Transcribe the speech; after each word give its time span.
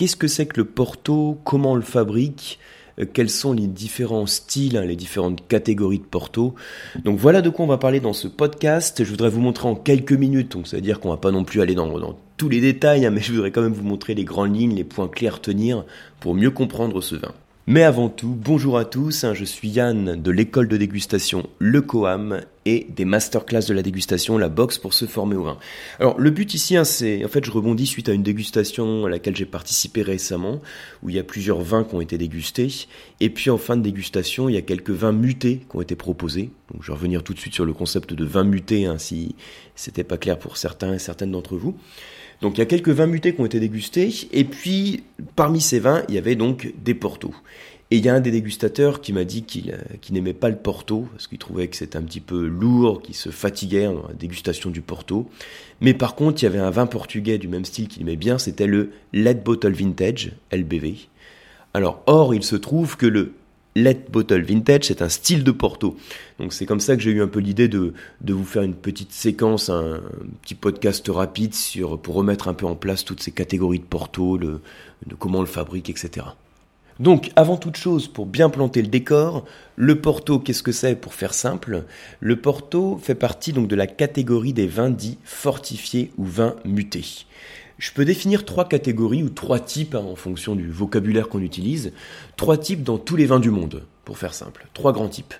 qu'est-ce 0.00 0.16
que 0.16 0.28
c'est 0.28 0.46
que 0.46 0.56
le 0.56 0.64
Porto, 0.64 1.36
comment 1.44 1.72
on 1.72 1.74
le 1.74 1.82
fabrique, 1.82 2.58
euh, 2.98 3.04
quels 3.12 3.28
sont 3.28 3.52
les 3.52 3.66
différents 3.66 4.24
styles, 4.24 4.78
hein, 4.78 4.84
les 4.86 4.96
différentes 4.96 5.46
catégories 5.46 5.98
de 5.98 6.04
Porto? 6.04 6.54
Donc 7.04 7.18
voilà 7.18 7.42
de 7.42 7.50
quoi 7.50 7.66
on 7.66 7.68
va 7.68 7.76
parler 7.76 8.00
dans 8.00 8.14
ce 8.14 8.26
podcast. 8.26 9.04
Je 9.04 9.10
voudrais 9.10 9.28
vous 9.28 9.42
montrer 9.42 9.68
en 9.68 9.74
quelques 9.74 10.14
minutes, 10.14 10.52
donc 10.52 10.68
ça 10.68 10.76
veut 10.76 10.82
dire 10.82 11.00
qu'on 11.00 11.10
va 11.10 11.18
pas 11.18 11.32
non 11.32 11.44
plus 11.44 11.60
aller 11.60 11.74
dans, 11.74 12.16
tous 12.38 12.48
les 12.48 12.62
détails, 12.62 13.04
hein, 13.04 13.10
mais 13.10 13.20
je 13.20 13.30
voudrais 13.30 13.50
quand 13.50 13.60
même 13.60 13.74
vous 13.74 13.84
montrer 13.84 14.14
les 14.14 14.24
grandes 14.24 14.56
lignes, 14.56 14.74
les 14.74 14.84
points 14.84 15.06
clairs 15.06 15.34
à 15.34 15.38
tenir 15.38 15.84
pour 16.18 16.34
mieux 16.34 16.50
comprendre 16.50 17.02
ce 17.02 17.16
vin. 17.16 17.34
Mais 17.66 17.82
avant 17.82 18.08
tout, 18.08 18.34
bonjour 18.42 18.78
à 18.78 18.86
tous, 18.86 19.24
hein, 19.24 19.34
je 19.34 19.44
suis 19.44 19.68
Yann 19.68 20.16
de 20.16 20.30
l'école 20.30 20.66
de 20.66 20.78
dégustation 20.78 21.46
Le 21.58 21.82
Coam 21.82 22.40
et 22.66 22.86
des 22.94 23.04
masterclass 23.04 23.66
de 23.66 23.74
la 23.74 23.82
dégustation, 23.82 24.36
la 24.36 24.48
box 24.48 24.78
pour 24.78 24.92
se 24.92 25.06
former 25.06 25.36
au 25.36 25.44
vin. 25.44 25.58
Alors 25.98 26.18
le 26.18 26.30
but 26.30 26.52
ici, 26.54 26.76
hein, 26.76 26.84
c'est 26.84 27.24
en 27.24 27.28
fait 27.28 27.44
je 27.44 27.50
rebondis 27.50 27.86
suite 27.86 28.08
à 28.08 28.12
une 28.12 28.22
dégustation 28.22 29.06
à 29.06 29.08
laquelle 29.08 29.34
j'ai 29.34 29.46
participé 29.46 30.02
récemment, 30.02 30.60
où 31.02 31.08
il 31.08 31.16
y 31.16 31.18
a 31.18 31.24
plusieurs 31.24 31.60
vins 31.60 31.84
qui 31.84 31.94
ont 31.94 32.00
été 32.00 32.18
dégustés, 32.18 32.86
et 33.20 33.30
puis 33.30 33.50
en 33.50 33.58
fin 33.58 33.76
de 33.76 33.82
dégustation, 33.82 34.48
il 34.48 34.54
y 34.54 34.58
a 34.58 34.62
quelques 34.62 34.90
vins 34.90 35.12
mutés 35.12 35.60
qui 35.70 35.76
ont 35.76 35.80
été 35.80 35.96
proposés. 35.96 36.50
Donc 36.72 36.82
je 36.82 36.88
vais 36.88 36.94
revenir 36.94 37.22
tout 37.22 37.34
de 37.34 37.38
suite 37.38 37.54
sur 37.54 37.64
le 37.64 37.72
concept 37.72 38.12
de 38.12 38.24
vin 38.24 38.44
muté, 38.44 38.86
hein, 38.86 38.98
si 38.98 39.34
c'était 39.74 40.04
pas 40.04 40.18
clair 40.18 40.38
pour 40.38 40.56
certains 40.56 40.94
et 40.94 40.98
certaines 40.98 41.32
d'entre 41.32 41.56
vous. 41.56 41.76
Donc 42.40 42.56
il 42.56 42.60
y 42.60 42.62
a 42.62 42.66
quelques 42.66 42.90
vins 42.90 43.06
mutés 43.06 43.34
qui 43.34 43.40
ont 43.40 43.46
été 43.46 43.60
dégustés, 43.60 44.12
et 44.32 44.44
puis 44.44 45.02
parmi 45.36 45.60
ces 45.60 45.78
vins, 45.78 46.02
il 46.08 46.14
y 46.14 46.18
avait 46.18 46.36
donc 46.36 46.72
des 46.82 46.94
Portos. 46.94 47.34
Et 47.92 47.96
il 47.96 48.04
y 48.04 48.08
a 48.08 48.14
un 48.14 48.20
des 48.20 48.30
dégustateurs 48.30 49.00
qui 49.00 49.12
m'a 49.12 49.24
dit 49.24 49.42
qu'il 49.42 49.72
euh, 49.72 50.12
n'aimait 50.12 50.32
pas 50.32 50.48
le 50.48 50.56
Porto, 50.56 51.08
parce 51.12 51.26
qu'il 51.26 51.38
trouvait 51.38 51.66
que 51.66 51.76
c'était 51.76 51.96
un 51.96 52.02
petit 52.02 52.20
peu 52.20 52.46
lourd, 52.46 53.02
qu'il 53.02 53.16
se 53.16 53.30
fatiguait 53.30 53.86
dans 53.86 54.06
la 54.06 54.14
dégustation 54.14 54.70
du 54.70 54.80
Porto. 54.80 55.28
Mais 55.80 55.92
par 55.92 56.14
contre, 56.14 56.40
il 56.42 56.44
y 56.44 56.48
avait 56.48 56.60
un 56.60 56.70
vin 56.70 56.86
portugais 56.86 57.38
du 57.38 57.48
même 57.48 57.64
style 57.64 57.88
qu'il 57.88 58.02
aimait 58.02 58.16
bien, 58.16 58.38
c'était 58.38 58.68
le 58.68 58.92
Lead 59.12 59.42
Bottle 59.42 59.72
Vintage, 59.72 60.32
LBV. 60.52 61.08
Alors, 61.74 62.02
or, 62.06 62.32
il 62.32 62.44
se 62.44 62.54
trouve 62.54 62.96
que 62.96 63.06
le 63.06 63.32
Let 63.74 64.06
Bottle 64.10 64.42
Vintage, 64.42 64.84
c'est 64.84 65.02
un 65.02 65.08
style 65.08 65.42
de 65.42 65.50
Porto. 65.50 65.96
Donc 66.38 66.52
c'est 66.52 66.66
comme 66.66 66.80
ça 66.80 66.96
que 66.96 67.02
j'ai 67.02 67.10
eu 67.10 67.22
un 67.22 67.28
peu 67.28 67.40
l'idée 67.40 67.68
de, 67.68 67.92
vous 68.28 68.44
faire 68.44 68.62
une 68.62 68.74
petite 68.74 69.12
séquence, 69.12 69.68
un, 69.68 70.00
petit 70.42 70.54
podcast 70.54 71.08
rapide 71.08 71.54
pour 72.02 72.14
remettre 72.14 72.46
un 72.46 72.54
peu 72.54 72.66
en 72.66 72.74
place 72.74 73.04
toutes 73.04 73.22
ces 73.22 73.32
catégories 73.32 73.78
de 73.78 73.84
Porto, 73.84 74.38
de 74.38 74.60
comment 75.18 75.38
on 75.38 75.42
le 75.42 75.46
fabrique, 75.46 75.90
etc. 75.90 76.26
Donc, 77.00 77.30
avant 77.34 77.56
toute 77.56 77.78
chose, 77.78 78.08
pour 78.08 78.26
bien 78.26 78.50
planter 78.50 78.82
le 78.82 78.88
décor, 78.88 79.46
le 79.76 79.98
Porto, 80.02 80.38
qu'est-ce 80.38 80.62
que 80.62 80.70
c'est 80.70 80.94
pour 80.94 81.14
faire 81.14 81.32
simple? 81.32 81.84
Le 82.20 82.36
Porto 82.36 83.00
fait 83.02 83.14
partie 83.14 83.54
donc 83.54 83.68
de 83.68 83.74
la 83.74 83.86
catégorie 83.86 84.52
des 84.52 84.66
vins 84.66 84.90
dits 84.90 85.16
fortifiés 85.24 86.12
ou 86.18 86.26
vins 86.26 86.56
mutés. 86.66 87.24
Je 87.78 87.90
peux 87.92 88.04
définir 88.04 88.44
trois 88.44 88.68
catégories 88.68 89.22
ou 89.22 89.30
trois 89.30 89.60
types 89.60 89.94
hein, 89.94 90.04
en 90.04 90.14
fonction 90.14 90.54
du 90.54 90.70
vocabulaire 90.70 91.30
qu'on 91.30 91.40
utilise. 91.40 91.94
Trois 92.36 92.58
types 92.58 92.82
dans 92.82 92.98
tous 92.98 93.16
les 93.16 93.24
vins 93.24 93.40
du 93.40 93.50
monde, 93.50 93.86
pour 94.04 94.18
faire 94.18 94.34
simple. 94.34 94.66
Trois 94.74 94.92
grands 94.92 95.08
types. 95.08 95.32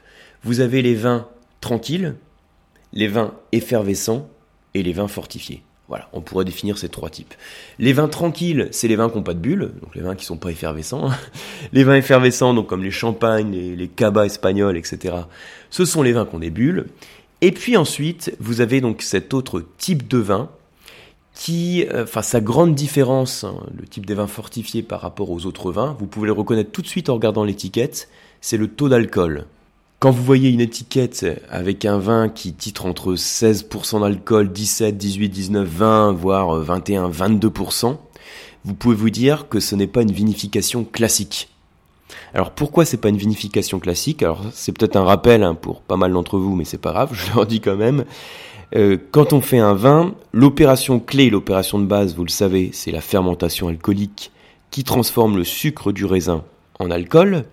Vous 0.43 0.61
avez 0.61 0.81
les 0.81 0.95
vins 0.95 1.29
tranquilles, 1.61 2.15
les 2.95 3.09
vins 3.09 3.35
effervescents 3.53 4.27
et 4.73 4.83
les 4.83 4.95
vins 4.95 5.09
fortifiés. 5.09 5.63
Voilà, 5.91 6.09
on 6.13 6.21
pourrait 6.21 6.45
définir 6.45 6.79
ces 6.79 6.89
trois 6.89 7.11
types. 7.11 7.35
Les 7.81 7.93
vins 7.93 8.07
tranquilles, 8.07 8.69
c'est 8.71 8.87
les 8.87 8.95
vins 8.95 9.11
qui 9.11 9.17
n'ont 9.17 9.25
pas 9.25 9.35
de 9.35 9.41
bulles, 9.41 9.73
donc 9.83 9.97
les 9.97 10.03
vins 10.03 10.15
qui 10.15 10.25
sont 10.25 10.37
pas 10.37 10.51
effervescents. 10.51 11.11
les 11.73 11.83
vins 11.83 11.97
effervescents, 11.97 12.55
donc 12.55 12.69
comme 12.69 12.85
les 12.85 12.93
champagnes, 12.93 13.51
les, 13.51 13.75
les 13.75 13.89
cabas 13.89 14.27
espagnols, 14.27 14.77
etc. 14.77 15.17
Ce 15.69 15.85
sont 15.85 16.03
les 16.03 16.13
vins 16.13 16.27
qui 16.27 16.37
ont 16.37 16.39
des 16.39 16.51
bulles. 16.51 16.87
Et 17.41 17.51
puis 17.51 17.77
ensuite, 17.77 18.35
vous 18.39 18.61
avez 18.61 18.81
donc 18.81 19.03
cet 19.03 19.35
autre 19.35 19.65
type 19.79 20.07
de 20.07 20.19
vin 20.19 20.49
qui, 21.35 21.85
euh, 21.91 22.05
enfin 22.05 22.23
sa 22.23 22.41
grande 22.41 22.77
différence, 22.77 23.43
hein, 23.43 23.57
le 23.77 23.85
type 23.85 24.07
des 24.07 24.15
vins 24.15 24.29
fortifiés 24.29 24.83
par 24.83 25.01
rapport 25.01 25.31
aux 25.31 25.45
autres 25.45 25.73
vins, 25.73 25.97
vous 25.99 26.07
pouvez 26.07 26.27
le 26.27 26.33
reconnaître 26.33 26.71
tout 26.71 26.83
de 26.83 26.87
suite 26.87 27.09
en 27.09 27.15
regardant 27.15 27.43
l'étiquette, 27.43 28.09
c'est 28.41 28.57
le 28.57 28.69
taux 28.69 28.89
d'alcool. 28.89 29.47
Quand 30.01 30.13
vous 30.13 30.25
voyez 30.25 30.49
une 30.49 30.63
étiquette 30.63 31.27
avec 31.51 31.85
un 31.85 31.99
vin 31.99 32.31
qui 32.31 32.55
titre 32.55 32.87
entre 32.87 33.17
16% 33.17 34.01
d'alcool, 34.01 34.51
17, 34.51 34.97
18, 34.97 35.29
19, 35.29 35.69
20, 35.69 36.13
voire 36.13 36.55
21, 36.55 37.11
22%, 37.11 37.99
vous 38.65 38.75
pouvez 38.75 38.95
vous 38.95 39.11
dire 39.11 39.51
que 39.51 39.61
ce 39.61 39.75
n'est 39.75 39.87
pas 39.87 40.01
une 40.01 40.11
vinification 40.11 40.85
classique. 40.85 41.51
Alors 42.33 42.53
pourquoi 42.53 42.87
c'est 42.87 42.97
pas 42.97 43.11
une 43.11 43.19
vinification 43.19 43.79
classique? 43.79 44.23
Alors 44.23 44.43
c'est 44.55 44.73
peut-être 44.73 44.97
un 44.97 45.05
rappel 45.05 45.43
hein, 45.43 45.55
pour 45.55 45.83
pas 45.83 45.99
mal 45.99 46.15
d'entre 46.15 46.39
vous, 46.39 46.57
mais 46.57 46.65
c'est 46.65 46.79
pas 46.79 46.93
grave, 46.93 47.11
je 47.13 47.35
leur 47.35 47.45
dis 47.45 47.61
quand 47.61 47.77
même. 47.77 48.07
Euh, 48.77 48.97
quand 49.11 49.35
on 49.35 49.43
fait 49.43 49.59
un 49.59 49.75
vin, 49.75 50.15
l'opération 50.33 50.99
clé, 50.99 51.29
l'opération 51.29 51.79
de 51.79 51.85
base, 51.85 52.17
vous 52.17 52.25
le 52.25 52.31
savez, 52.31 52.71
c'est 52.73 52.91
la 52.91 53.03
fermentation 53.03 53.69
alcoolique 53.69 54.33
qui 54.71 54.83
transforme 54.83 55.37
le 55.37 55.45
sucre 55.45 55.93
du 55.93 56.07
raisin 56.07 56.43
en 56.79 56.91
alcool. 56.91 57.45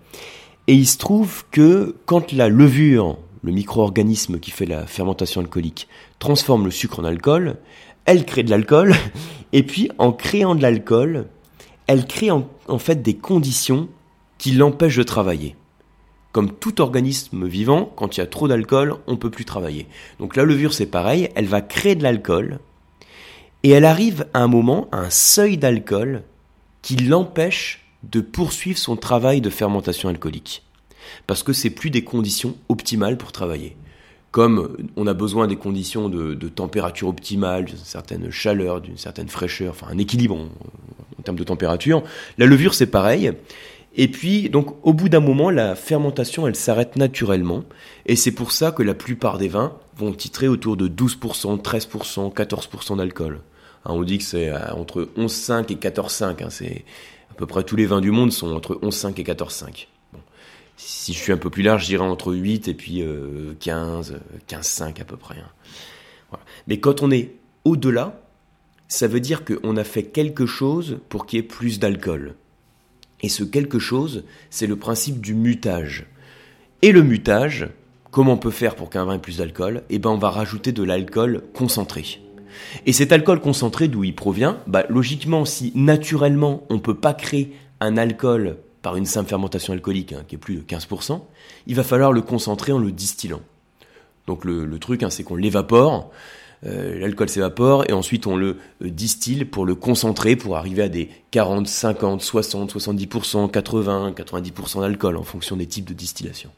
Et 0.68 0.74
il 0.74 0.86
se 0.86 0.98
trouve 0.98 1.44
que 1.50 1.96
quand 2.04 2.30
la 2.32 2.50
levure, 2.50 3.16
le 3.42 3.52
micro-organisme 3.52 4.38
qui 4.38 4.50
fait 4.50 4.66
la 4.66 4.86
fermentation 4.86 5.40
alcoolique, 5.40 5.88
transforme 6.18 6.66
le 6.66 6.70
sucre 6.70 7.00
en 7.00 7.04
alcool, 7.04 7.56
elle 8.04 8.26
crée 8.26 8.42
de 8.42 8.50
l'alcool, 8.50 8.94
et 9.54 9.62
puis 9.62 9.90
en 9.96 10.12
créant 10.12 10.54
de 10.54 10.60
l'alcool, 10.60 11.26
elle 11.86 12.06
crée 12.06 12.30
en, 12.30 12.46
fait 12.78 13.00
des 13.00 13.14
conditions 13.14 13.88
qui 14.36 14.52
l'empêchent 14.52 14.98
de 14.98 15.04
travailler. 15.04 15.56
Comme 16.32 16.52
tout 16.52 16.82
organisme 16.82 17.46
vivant, 17.46 17.90
quand 17.96 18.18
il 18.18 18.20
y 18.20 18.22
a 18.22 18.26
trop 18.26 18.46
d'alcool, 18.46 18.96
on 19.06 19.12
ne 19.12 19.16
peut 19.16 19.30
plus 19.30 19.46
travailler. 19.46 19.86
Donc 20.18 20.36
la 20.36 20.44
levure, 20.44 20.74
c'est 20.74 20.84
pareil, 20.84 21.30
elle 21.34 21.46
va 21.46 21.62
créer 21.62 21.94
de 21.94 22.02
l'alcool, 22.02 22.58
et 23.62 23.70
elle 23.70 23.86
arrive 23.86 24.26
à 24.34 24.40
un 24.40 24.48
moment, 24.48 24.86
à 24.92 24.98
un 24.98 25.10
seuil 25.10 25.56
d'alcool, 25.56 26.24
qui 26.82 26.96
l'empêche 26.96 27.87
de 28.02 28.20
poursuivre 28.20 28.78
son 28.78 28.96
travail 28.96 29.40
de 29.40 29.50
fermentation 29.50 30.08
alcoolique. 30.08 30.62
Parce 31.26 31.42
que 31.42 31.52
c'est 31.52 31.70
plus 31.70 31.90
des 31.90 32.04
conditions 32.04 32.56
optimales 32.68 33.16
pour 33.16 33.32
travailler. 33.32 33.76
Comme 34.30 34.76
on 34.96 35.06
a 35.06 35.14
besoin 35.14 35.46
des 35.46 35.56
conditions 35.56 36.08
de, 36.08 36.48
température 36.48 37.08
optimale, 37.08 37.64
d'une 37.64 37.76
certaine 37.78 38.30
chaleur, 38.30 38.80
d'une 38.80 38.98
certaine 38.98 39.28
fraîcheur, 39.28 39.70
enfin 39.70 39.86
un 39.90 39.98
équilibre 39.98 40.36
en 40.36 41.22
termes 41.22 41.38
de 41.38 41.44
température, 41.44 42.02
la 42.36 42.46
levure 42.46 42.74
c'est 42.74 42.86
pareil. 42.86 43.32
Et 43.96 44.06
puis, 44.06 44.48
donc, 44.48 44.76
au 44.84 44.92
bout 44.92 45.08
d'un 45.08 45.20
moment, 45.20 45.50
la 45.50 45.74
fermentation, 45.74 46.46
elle 46.46 46.54
s'arrête 46.54 46.96
naturellement. 46.96 47.64
Et 48.06 48.14
c'est 48.16 48.30
pour 48.30 48.52
ça 48.52 48.70
que 48.70 48.82
la 48.82 48.94
plupart 48.94 49.38
des 49.38 49.48
vins 49.48 49.72
vont 49.96 50.12
titrer 50.12 50.46
autour 50.46 50.76
de 50.76 50.88
12%, 50.88 51.60
13%, 51.60 52.32
14% 52.32 52.96
d'alcool. 52.98 53.40
Hein, 53.84 53.90
on 53.94 54.02
dit 54.02 54.18
que 54.18 54.24
c'est 54.24 54.50
euh, 54.50 54.72
entre 54.72 55.08
11,5 55.16 55.72
et 55.72 55.76
14,5. 55.76 56.44
Hein, 56.44 56.50
c'est 56.50 56.84
peu 57.38 57.46
près 57.46 57.62
tous 57.62 57.76
les 57.76 57.86
vins 57.86 58.00
du 58.00 58.10
monde 58.10 58.32
sont 58.32 58.52
entre 58.54 58.74
11,5 58.82 59.20
et 59.20 59.22
14,5. 59.22 59.86
Bon. 60.12 60.18
Si 60.76 61.12
je 61.12 61.18
suis 61.18 61.32
un 61.32 61.36
peu 61.36 61.50
plus 61.50 61.62
large, 61.62 61.82
je 61.82 61.86
dirais 61.86 62.04
entre 62.04 62.34
8 62.34 62.66
et 62.66 62.74
puis 62.74 63.04
15, 63.60 64.12
euh, 64.12 64.38
15,5 64.48 65.00
à 65.00 65.04
peu 65.04 65.16
près. 65.16 65.36
Hein. 65.36 66.38
Mais 66.66 66.80
quand 66.80 67.00
on 67.02 67.10
est 67.10 67.36
au-delà, 67.64 68.20
ça 68.88 69.06
veut 69.06 69.20
dire 69.20 69.44
qu'on 69.44 69.76
a 69.76 69.84
fait 69.84 70.02
quelque 70.02 70.46
chose 70.46 70.98
pour 71.08 71.26
qu'il 71.26 71.38
y 71.38 71.40
ait 71.40 71.46
plus 71.46 71.78
d'alcool. 71.78 72.34
Et 73.20 73.28
ce 73.28 73.44
quelque 73.44 73.78
chose, 73.78 74.24
c'est 74.50 74.66
le 74.66 74.76
principe 74.76 75.20
du 75.20 75.34
mutage. 75.34 76.06
Et 76.82 76.92
le 76.92 77.02
mutage, 77.02 77.68
comment 78.10 78.32
on 78.32 78.38
peut 78.38 78.50
faire 78.50 78.74
pour 78.74 78.90
qu'un 78.90 79.04
vin 79.04 79.14
ait 79.14 79.20
plus 79.20 79.38
d'alcool? 79.38 79.84
Eh 79.90 79.98
ben, 79.98 80.10
on 80.10 80.18
va 80.18 80.30
rajouter 80.30 80.72
de 80.72 80.82
l'alcool 80.82 81.42
concentré. 81.54 82.20
Et 82.86 82.92
cet 82.92 83.12
alcool 83.12 83.40
concentré, 83.40 83.88
d'où 83.88 84.04
il 84.04 84.14
provient 84.14 84.58
bah, 84.66 84.84
Logiquement, 84.88 85.44
si 85.44 85.72
naturellement 85.74 86.64
on 86.70 86.74
ne 86.74 86.80
peut 86.80 86.94
pas 86.94 87.14
créer 87.14 87.52
un 87.80 87.96
alcool 87.96 88.56
par 88.82 88.96
une 88.96 89.06
simple 89.06 89.28
fermentation 89.28 89.72
alcoolique, 89.72 90.12
hein, 90.12 90.24
qui 90.26 90.36
est 90.36 90.38
plus 90.38 90.56
de 90.56 90.62
15%, 90.62 91.20
il 91.66 91.74
va 91.74 91.82
falloir 91.82 92.12
le 92.12 92.22
concentrer 92.22 92.72
en 92.72 92.78
le 92.78 92.92
distillant. 92.92 93.40
Donc 94.26 94.44
le, 94.44 94.78
truc, 94.78 95.02
hein, 95.02 95.10
c'est 95.10 95.24
qu'on 95.24 95.36
l'évapore, 95.36 96.10
euh, 96.66 96.98
l'alcool 96.98 97.28
s'évapore 97.28 97.84
et 97.88 97.92
ensuite 97.92 98.26
on 98.26 98.36
le 98.36 98.58
euh, 98.82 98.90
distille 98.90 99.44
pour 99.44 99.64
le 99.64 99.74
concentrer 99.74 100.34
pour 100.34 100.56
arriver 100.56 100.82
à 100.82 100.88
des 100.88 101.08
40, 101.30 101.66
50, 101.66 102.20
60, 102.20 102.74
70%, 102.74 103.50
80, 103.50 104.12
90% 104.16 104.80
d'alcool 104.80 105.16
en 105.16 105.22
fonction 105.22 105.56
des 105.56 105.66
types 105.66 105.84
de 105.84 105.94
distillation. 105.94 106.50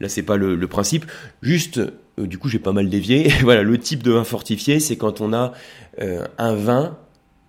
Là, 0.00 0.08
c'est 0.08 0.22
pas 0.22 0.36
le, 0.36 0.66
principe. 0.68 1.06
Juste, 1.42 1.78
euh, 1.78 2.26
du 2.26 2.38
coup, 2.38 2.48
j'ai 2.48 2.58
pas 2.58 2.72
mal 2.72 2.88
dévié. 2.88 3.28
voilà, 3.42 3.62
le 3.62 3.78
type 3.78 4.02
de 4.02 4.12
vin 4.12 4.24
fortifié, 4.24 4.80
c'est 4.80 4.96
quand 4.96 5.20
on 5.20 5.32
a 5.32 5.52
un 6.38 6.54
vin 6.54 6.96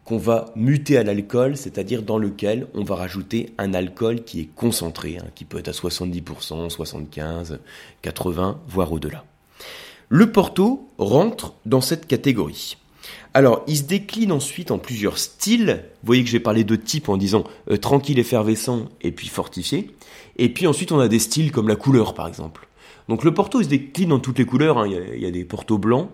qu'on 0.09 0.17
va 0.17 0.51
muter 0.55 0.97
à 0.97 1.03
l'alcool, 1.03 1.55
c'est-à-dire 1.55 2.01
dans 2.01 2.17
lequel 2.17 2.65
on 2.73 2.83
va 2.83 2.95
rajouter 2.95 3.53
un 3.59 3.75
alcool 3.75 4.23
qui 4.23 4.39
est 4.39 4.49
concentré, 4.55 5.19
hein, 5.19 5.25
qui 5.35 5.45
peut 5.45 5.59
être 5.59 5.67
à 5.67 5.71
70%, 5.71 6.67
75, 6.67 7.59
80, 8.01 8.59
voire 8.67 8.91
au-delà. 8.91 9.23
Le 10.07 10.31
Porto 10.31 10.89
rentre 10.97 11.53
dans 11.67 11.81
cette 11.81 12.07
catégorie. 12.07 12.77
Alors, 13.33 13.63
il 13.67 13.77
se 13.77 13.83
décline 13.83 14.31
ensuite 14.31 14.71
en 14.71 14.79
plusieurs 14.79 15.17
styles. 15.17 15.83
Vous 16.01 16.07
voyez 16.07 16.23
que 16.23 16.29
j'ai 16.29 16.39
parlé 16.39 16.63
de 16.63 16.75
types 16.75 17.09
en 17.09 17.17
disant 17.17 17.43
euh, 17.69 17.77
tranquille, 17.77 18.19
effervescent 18.19 18.89
et 19.01 19.11
puis 19.11 19.27
fortifié. 19.27 19.91
Et 20.37 20.49
puis 20.49 20.67
ensuite, 20.67 20.91
on 20.91 20.99
a 20.99 21.07
des 21.07 21.19
styles 21.19 21.51
comme 21.51 21.67
la 21.67 21.75
couleur, 21.75 22.13
par 22.13 22.27
exemple. 22.27 22.67
Donc 23.09 23.23
le 23.23 23.33
Porto, 23.33 23.59
il 23.59 23.65
se 23.65 23.69
décline 23.69 24.09
dans 24.09 24.19
toutes 24.19 24.37
les 24.37 24.45
couleurs. 24.45 24.77
Hein. 24.77 24.87
Il, 24.87 25.19
y 25.19 25.25
a, 25.25 25.31
des 25.31 25.43
Porto 25.43 25.77
blancs. 25.77 26.09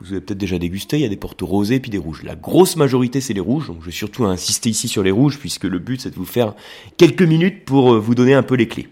vous 0.00 0.12
avez 0.12 0.20
peut-être 0.20 0.38
déjà 0.38 0.58
dégusté, 0.58 0.96
il 0.96 1.02
y 1.02 1.04
a 1.04 1.08
des 1.08 1.16
Porto 1.16 1.44
rosés 1.44 1.80
puis 1.80 1.90
des 1.90 1.98
rouges. 1.98 2.22
La 2.22 2.36
grosse 2.36 2.76
majorité 2.76 3.20
c'est 3.20 3.34
les 3.34 3.40
rouges, 3.40 3.66
donc 3.66 3.78
je 3.80 3.86
vais 3.86 3.92
surtout 3.92 4.24
insister 4.24 4.70
ici 4.70 4.86
sur 4.86 5.02
les 5.02 5.10
rouges 5.10 5.38
puisque 5.38 5.64
le 5.64 5.80
but 5.80 6.00
c'est 6.00 6.10
de 6.10 6.14
vous 6.14 6.24
faire 6.24 6.54
quelques 6.96 7.22
minutes 7.22 7.64
pour 7.64 7.94
euh, 7.94 7.98
vous 7.98 8.14
donner 8.14 8.34
un 8.34 8.44
peu 8.44 8.54
les 8.54 8.68
clés. 8.68 8.88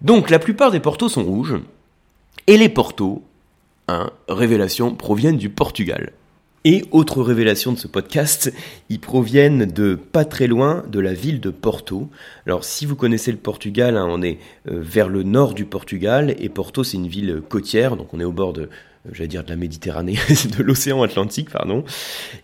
Donc 0.00 0.30
la 0.30 0.40
plupart 0.40 0.72
des 0.72 0.80
Portos 0.80 1.08
sont 1.08 1.22
rouges 1.22 1.54
et 2.48 2.58
les 2.58 2.68
Portos, 2.68 3.22
hein, 3.86 4.10
révélation, 4.28 4.96
proviennent 4.96 5.38
du 5.38 5.50
Portugal. 5.50 6.12
Et 6.66 6.82
autre 6.92 7.20
révélation 7.20 7.72
de 7.72 7.78
ce 7.78 7.86
podcast, 7.86 8.50
ils 8.88 8.98
proviennent 8.98 9.66
de 9.66 9.96
pas 9.96 10.24
très 10.24 10.46
loin 10.46 10.82
de 10.88 10.98
la 10.98 11.12
ville 11.12 11.38
de 11.38 11.50
Porto. 11.50 12.08
Alors 12.46 12.64
si 12.64 12.86
vous 12.86 12.96
connaissez 12.96 13.30
le 13.32 13.36
Portugal, 13.36 13.98
hein, 13.98 14.06
on 14.08 14.22
est 14.22 14.38
euh, 14.70 14.80
vers 14.80 15.10
le 15.10 15.24
nord 15.24 15.52
du 15.52 15.66
Portugal 15.66 16.34
et 16.38 16.48
Porto 16.48 16.82
c'est 16.82 16.96
une 16.96 17.06
ville 17.06 17.42
côtière, 17.46 17.98
donc 17.98 18.14
on 18.14 18.20
est 18.20 18.24
au 18.24 18.32
bord 18.32 18.54
de, 18.54 18.62
euh, 18.62 19.10
j'allais 19.12 19.28
dire 19.28 19.44
de 19.44 19.50
la 19.50 19.56
Méditerranée, 19.56 20.16
de 20.56 20.62
l'océan 20.62 21.02
Atlantique, 21.02 21.50
pardon. 21.50 21.84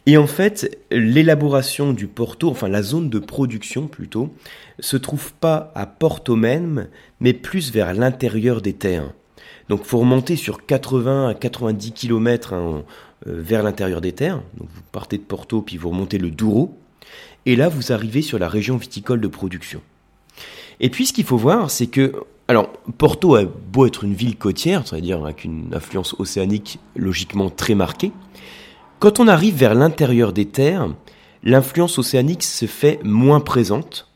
Et 0.05 0.19
en 0.19 0.27
fait, 0.27 0.79
l'élaboration 0.91 1.95
du 1.95 2.07
Porto, 2.07 2.51
enfin 2.51 2.69
la 2.69 2.83
zone 2.83 3.09
de 3.09 3.21
production 3.21 3.87
plutôt, 3.87 4.35
se 4.81 4.99
trouve 4.99 5.33
pas 5.33 5.73
à 5.75 5.87
Porto 5.87 6.37
même, 6.37 6.89
mais 7.21 7.33
plus 7.33 7.73
vers 7.73 7.95
l'intérieur 7.95 8.61
des 8.61 8.75
terres. 8.75 9.15
Donc 9.71 9.85
faut 9.85 9.99
remonter 9.99 10.37
sur 10.37 10.67
80 10.67 11.29
à 11.29 11.35
90 11.35 11.93
km 11.93 12.55
hein, 12.55 12.85
vers 13.27 13.63
l'intérieur 13.63 14.01
des 14.01 14.13
terres. 14.13 14.43
Vous 14.59 14.67
partez 14.93 15.19
de 15.19 15.23
Porto 15.23 15.63
puis 15.63 15.77
vous 15.77 15.91
remontez 15.91 16.19
le 16.19 16.31
Douro. 16.31 16.77
Et 17.47 17.57
là 17.57 17.69
vous 17.69 17.93
arrivez 17.93 18.23
sur 18.23 18.39
la 18.39 18.49
région 18.49 18.77
viticole 18.77 19.21
de 19.21 19.29
production. 19.29 19.81
Et 20.81 20.91
puis 20.91 21.07
ce 21.07 21.13
qu'il 21.13 21.25
faut 21.25 21.37
voir, 21.37 21.71
c'est 21.71 21.87
que 21.87 22.13
alors 22.49 22.73
Porto 22.99 23.37
a 23.37 23.45
beau 23.45 23.87
être 23.87 24.03
une 24.03 24.15
ville 24.15 24.37
côtière, 24.37 24.87
c'est-à-dire 24.87 25.23
avec 25.23 25.45
une 25.45 25.73
influence 25.73 26.17
océanique 26.19 26.81
logiquement 26.97 27.49
très 27.49 27.77
marquée, 27.77 28.11
quand 28.99 29.21
on 29.21 29.29
arrive 29.29 29.55
vers 29.55 29.75
l'intérieur 29.75 30.33
des 30.33 30.47
terres, 30.47 30.93
l'influence 31.43 31.99
océanique 31.99 32.43
se 32.43 32.67
fait 32.67 33.01
moins 33.03 33.41
présente, 33.41 34.09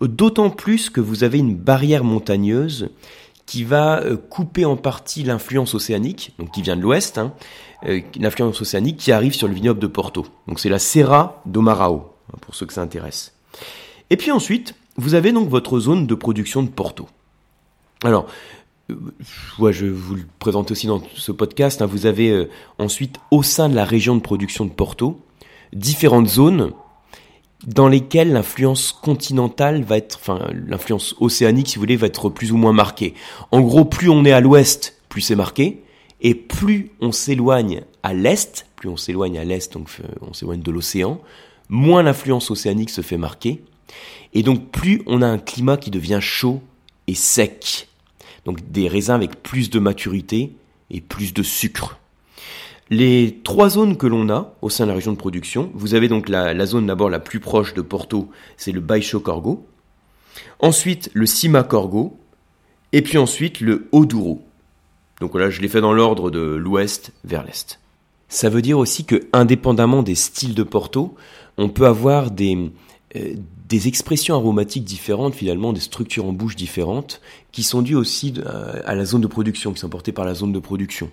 d'autant 0.00 0.50
plus 0.50 0.88
que 0.88 1.00
vous 1.00 1.24
avez 1.24 1.38
une 1.38 1.56
barrière 1.56 2.04
montagneuse 2.04 2.90
qui 3.46 3.64
va 3.64 4.00
euh, 4.00 4.16
couper 4.16 4.64
en 4.64 4.76
partie 4.76 5.22
l'influence 5.22 5.74
océanique, 5.74 6.34
donc 6.38 6.50
qui 6.52 6.62
vient 6.62 6.76
de 6.76 6.80
l'ouest, 6.80 7.18
hein, 7.18 7.32
euh, 7.86 8.00
l'influence 8.18 8.60
océanique 8.60 8.96
qui 8.96 9.12
arrive 9.12 9.34
sur 9.34 9.48
le 9.48 9.54
vignoble 9.54 9.80
de 9.80 9.86
Porto. 9.86 10.26
Donc 10.48 10.60
c'est 10.60 10.68
la 10.68 10.78
Serra 10.78 11.42
do 11.46 11.60
Marao, 11.60 12.12
hein, 12.32 12.38
pour 12.40 12.54
ceux 12.54 12.66
que 12.66 12.72
ça 12.72 12.82
intéresse. 12.82 13.34
Et 14.10 14.16
puis 14.16 14.30
ensuite, 14.30 14.74
vous 14.96 15.14
avez 15.14 15.32
donc 15.32 15.48
votre 15.48 15.78
zone 15.78 16.06
de 16.06 16.14
production 16.14 16.62
de 16.62 16.68
Porto. 16.68 17.08
Alors, 18.02 18.26
euh, 18.90 19.72
je 19.72 19.86
vous 19.86 20.14
le 20.14 20.26
présenter 20.38 20.72
aussi 20.72 20.86
dans 20.86 21.02
ce 21.14 21.32
podcast. 21.32 21.82
Hein, 21.82 21.86
vous 21.86 22.06
avez 22.06 22.48
ensuite, 22.78 23.18
au 23.30 23.42
sein 23.42 23.68
de 23.68 23.74
la 23.74 23.84
région 23.84 24.14
de 24.14 24.20
production 24.20 24.64
de 24.64 24.70
Porto, 24.70 25.20
différentes 25.72 26.28
zones 26.28 26.72
dans 27.66 27.88
lesquelles 27.88 28.32
l'influence 28.32 28.92
continentale 28.92 29.82
va 29.84 29.96
être, 29.96 30.18
enfin 30.20 30.48
l'influence 30.66 31.14
océanique 31.20 31.68
si 31.68 31.76
vous 31.76 31.82
voulez, 31.82 31.96
va 31.96 32.06
être 32.06 32.28
plus 32.28 32.52
ou 32.52 32.56
moins 32.56 32.72
marquée. 32.72 33.14
En 33.52 33.60
gros, 33.60 33.84
plus 33.84 34.08
on 34.08 34.24
est 34.24 34.32
à 34.32 34.40
l'ouest, 34.40 34.96
plus 35.08 35.22
c'est 35.22 35.36
marqué, 35.36 35.82
et 36.20 36.34
plus 36.34 36.90
on 37.00 37.12
s'éloigne 37.12 37.82
à 38.02 38.14
l'est, 38.14 38.66
plus 38.76 38.88
on 38.88 38.96
s'éloigne 38.96 39.38
à 39.38 39.44
l'est, 39.44 39.72
donc 39.72 39.88
euh, 40.00 40.08
on 40.20 40.32
s'éloigne 40.32 40.62
de 40.62 40.70
l'océan, 40.70 41.20
moins 41.68 42.02
l'influence 42.02 42.50
océanique 42.50 42.90
se 42.90 43.00
fait 43.00 43.16
marquer, 43.16 43.62
et 44.32 44.42
donc 44.42 44.70
plus 44.70 45.02
on 45.06 45.22
a 45.22 45.26
un 45.26 45.38
climat 45.38 45.76
qui 45.76 45.90
devient 45.90 46.20
chaud 46.20 46.60
et 47.06 47.14
sec. 47.14 47.88
Donc 48.44 48.70
des 48.70 48.88
raisins 48.88 49.14
avec 49.14 49.42
plus 49.42 49.70
de 49.70 49.78
maturité 49.78 50.52
et 50.90 51.00
plus 51.00 51.32
de 51.32 51.42
sucre. 51.42 51.98
Les 52.90 53.40
trois 53.44 53.70
zones 53.70 53.96
que 53.96 54.06
l'on 54.06 54.28
a 54.28 54.54
au 54.60 54.68
sein 54.68 54.84
de 54.84 54.90
la 54.90 54.94
région 54.94 55.12
de 55.12 55.16
production, 55.16 55.70
vous 55.74 55.94
avez 55.94 56.08
donc 56.08 56.28
la, 56.28 56.66
zone 56.66 56.86
d'abord 56.86 57.08
la 57.08 57.18
plus 57.18 57.40
proche 57.40 57.74
de 57.74 57.80
Porto, 57.80 58.30
c'est 58.56 58.72
le 58.72 58.80
Baixo 58.80 59.20
Corgo. 59.20 59.66
Ensuite, 60.60 61.10
le 61.14 61.26
Cima 61.26 61.62
Corgo. 61.62 62.18
Et 62.92 63.02
puis 63.02 63.18
ensuite, 63.18 63.60
le 63.60 63.88
Haut-Douro. 63.92 64.42
Donc 65.20 65.32
voilà, 65.32 65.50
je 65.50 65.60
l'ai 65.60 65.68
fait 65.68 65.80
dans 65.80 65.92
l'ordre 65.92 66.30
de 66.30 66.40
l'ouest 66.40 67.12
vers 67.24 67.44
l'est. 67.44 67.80
Ça 68.28 68.50
veut 68.50 68.62
dire 68.62 68.78
aussi 68.78 69.04
que, 69.04 69.26
indépendamment 69.32 70.02
des 70.02 70.14
styles 70.14 70.54
de 70.54 70.62
Porto, 70.62 71.14
on 71.56 71.68
peut 71.68 71.86
avoir 71.86 72.30
des, 72.30 72.70
euh, 73.16 73.34
des 73.64 73.88
expressions 73.88 74.34
aromatiques 74.34 74.84
différentes, 74.84 75.34
finalement, 75.34 75.72
des 75.72 75.80
structures 75.80 76.26
en 76.26 76.32
bouche 76.32 76.54
différentes, 76.54 77.20
qui 77.50 77.62
sont 77.62 77.82
dues 77.82 77.94
aussi 77.94 78.34
euh, 78.38 78.82
à 78.84 78.94
la 78.94 79.04
zone 79.04 79.22
de 79.22 79.26
production, 79.26 79.72
qui 79.72 79.80
sont 79.80 79.88
portées 79.88 80.12
par 80.12 80.24
la 80.24 80.34
zone 80.34 80.52
de 80.52 80.58
production. 80.58 81.10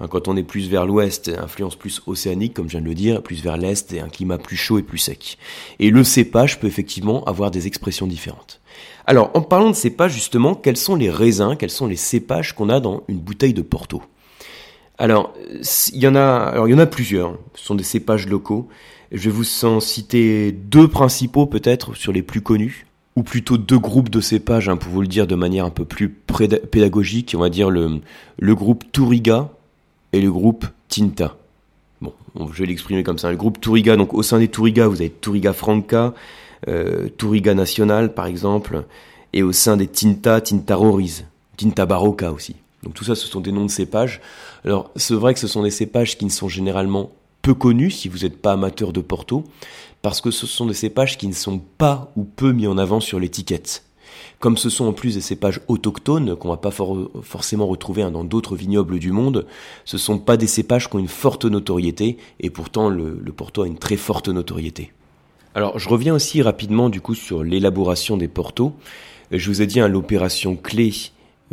Hein, 0.00 0.06
quand 0.08 0.28
on 0.28 0.36
est 0.36 0.44
plus 0.44 0.68
vers 0.68 0.86
l'ouest, 0.86 1.28
influence 1.28 1.74
plus 1.74 2.00
océanique, 2.06 2.54
comme 2.54 2.66
je 2.66 2.72
viens 2.72 2.80
de 2.80 2.86
le 2.86 2.94
dire, 2.94 3.22
plus 3.22 3.42
vers 3.42 3.56
l'est, 3.56 3.92
et 3.92 4.00
un 4.00 4.08
climat 4.08 4.38
plus 4.38 4.56
chaud 4.56 4.78
et 4.78 4.82
plus 4.82 4.98
sec. 4.98 5.38
Et 5.80 5.90
le 5.90 6.04
cépage 6.04 6.60
peut 6.60 6.68
effectivement 6.68 7.24
avoir 7.24 7.50
des 7.50 7.66
expressions 7.66 8.06
différentes. 8.06 8.60
Alors, 9.06 9.30
en 9.34 9.42
parlant 9.42 9.70
de 9.70 9.76
cépage, 9.76 10.12
justement, 10.12 10.54
quels 10.54 10.76
sont 10.76 10.94
les 10.94 11.10
raisins, 11.10 11.56
quels 11.58 11.70
sont 11.70 11.86
les 11.86 11.96
cépages 11.96 12.54
qu'on 12.54 12.68
a 12.68 12.78
dans 12.78 13.02
une 13.08 13.18
bouteille 13.18 13.54
de 13.54 13.62
Porto? 13.62 14.02
Alors, 14.98 15.32
il 15.92 16.00
y 16.00 16.06
en 16.06 16.14
a, 16.14 16.22
alors 16.22 16.68
il 16.68 16.72
y 16.72 16.74
en 16.74 16.78
a 16.78 16.86
plusieurs. 16.86 17.38
Ce 17.54 17.64
sont 17.64 17.74
des 17.74 17.84
cépages 17.84 18.26
locaux. 18.28 18.68
Je 19.10 19.24
vais 19.24 19.30
vous 19.30 19.64
en 19.64 19.80
citer 19.80 20.52
deux 20.52 20.86
principaux 20.86 21.46
peut-être 21.46 21.94
sur 21.94 22.12
les 22.12 22.22
plus 22.22 22.42
connus, 22.42 22.86
ou 23.16 23.22
plutôt 23.22 23.56
deux 23.56 23.78
groupes 23.78 24.10
de 24.10 24.20
cépages, 24.20 24.68
hein, 24.68 24.76
pour 24.76 24.92
vous 24.92 25.00
le 25.00 25.08
dire 25.08 25.26
de 25.26 25.34
manière 25.34 25.64
un 25.64 25.70
peu 25.70 25.84
plus 25.84 26.08
pédagogique. 26.08 27.34
On 27.36 27.40
va 27.40 27.48
dire 27.48 27.70
le, 27.70 28.00
groupe 28.54 28.84
Touriga 28.92 29.48
et 30.12 30.20
le 30.20 30.30
groupe 30.30 30.66
Tinta. 30.88 31.36
Bon, 32.00 32.12
je 32.52 32.60
vais 32.60 32.66
l'exprimer 32.66 33.02
comme 33.02 33.18
ça. 33.18 33.30
Le 33.30 33.36
groupe 33.36 33.60
Touriga, 33.60 33.96
donc 33.96 34.14
au 34.14 34.22
sein 34.22 34.38
des 34.38 34.48
Touriga, 34.48 34.86
vous 34.86 35.00
avez 35.00 35.10
Touriga 35.10 35.52
Franca, 35.52 36.14
euh, 36.68 37.08
Touriga 37.16 37.54
National 37.54 38.14
par 38.14 38.26
exemple, 38.26 38.84
et 39.32 39.42
au 39.42 39.52
sein 39.52 39.76
des 39.76 39.88
Tinta, 39.88 40.40
Tinta 40.40 40.76
Roriz, 40.76 41.24
Tinta 41.56 41.86
Barroca 41.86 42.30
aussi. 42.30 42.56
Donc 42.82 42.94
tout 42.94 43.04
ça, 43.04 43.14
ce 43.14 43.26
sont 43.26 43.40
des 43.40 43.52
noms 43.52 43.64
de 43.64 43.70
cépages. 43.70 44.20
Alors 44.64 44.90
c'est 44.96 45.14
vrai 45.14 45.34
que 45.34 45.40
ce 45.40 45.48
sont 45.48 45.62
des 45.62 45.70
cépages 45.70 46.16
qui 46.18 46.24
ne 46.24 46.30
sont 46.30 46.48
généralement 46.48 47.10
peu 47.48 47.54
connus 47.54 47.92
si 47.92 48.10
vous 48.10 48.18
n'êtes 48.18 48.42
pas 48.42 48.52
amateur 48.52 48.92
de 48.92 49.00
Porto, 49.00 49.42
parce 50.02 50.20
que 50.20 50.30
ce 50.30 50.46
sont 50.46 50.66
des 50.66 50.74
cépages 50.74 51.16
qui 51.16 51.28
ne 51.28 51.32
sont 51.32 51.58
pas 51.58 52.12
ou 52.14 52.24
peu 52.24 52.52
mis 52.52 52.66
en 52.66 52.76
avant 52.76 53.00
sur 53.00 53.18
l'étiquette. 53.18 53.84
Comme 54.38 54.58
ce 54.58 54.68
sont 54.68 54.84
en 54.84 54.92
plus 54.92 55.14
des 55.14 55.22
cépages 55.22 55.62
autochtones 55.66 56.36
qu'on 56.36 56.50
va 56.50 56.58
pas 56.58 56.70
forcément 56.70 57.66
retrouver 57.66 58.02
hein, 58.02 58.10
dans 58.10 58.24
d'autres 58.24 58.54
vignobles 58.54 58.98
du 58.98 59.12
monde, 59.12 59.46
ce 59.86 59.96
sont 59.96 60.18
pas 60.18 60.36
des 60.36 60.46
cépages 60.46 60.90
qui 60.90 60.96
ont 60.96 60.98
une 60.98 61.08
forte 61.08 61.46
notoriété 61.46 62.18
et 62.38 62.50
pourtant 62.50 62.90
le, 62.90 63.14
Porto 63.34 63.62
a 63.62 63.66
une 63.66 63.78
très 63.78 63.96
forte 63.96 64.28
notoriété. 64.28 64.92
Alors 65.54 65.78
je 65.78 65.88
reviens 65.88 66.12
aussi 66.12 66.42
rapidement 66.42 66.90
du 66.90 67.00
coup 67.00 67.14
sur 67.14 67.44
l'élaboration 67.44 68.18
des 68.18 68.28
Portos. 68.28 68.74
Je 69.30 69.48
vous 69.48 69.62
ai 69.62 69.66
dit 69.66 69.80
hein, 69.80 69.88
l'opération 69.88 70.54
clé 70.54 70.92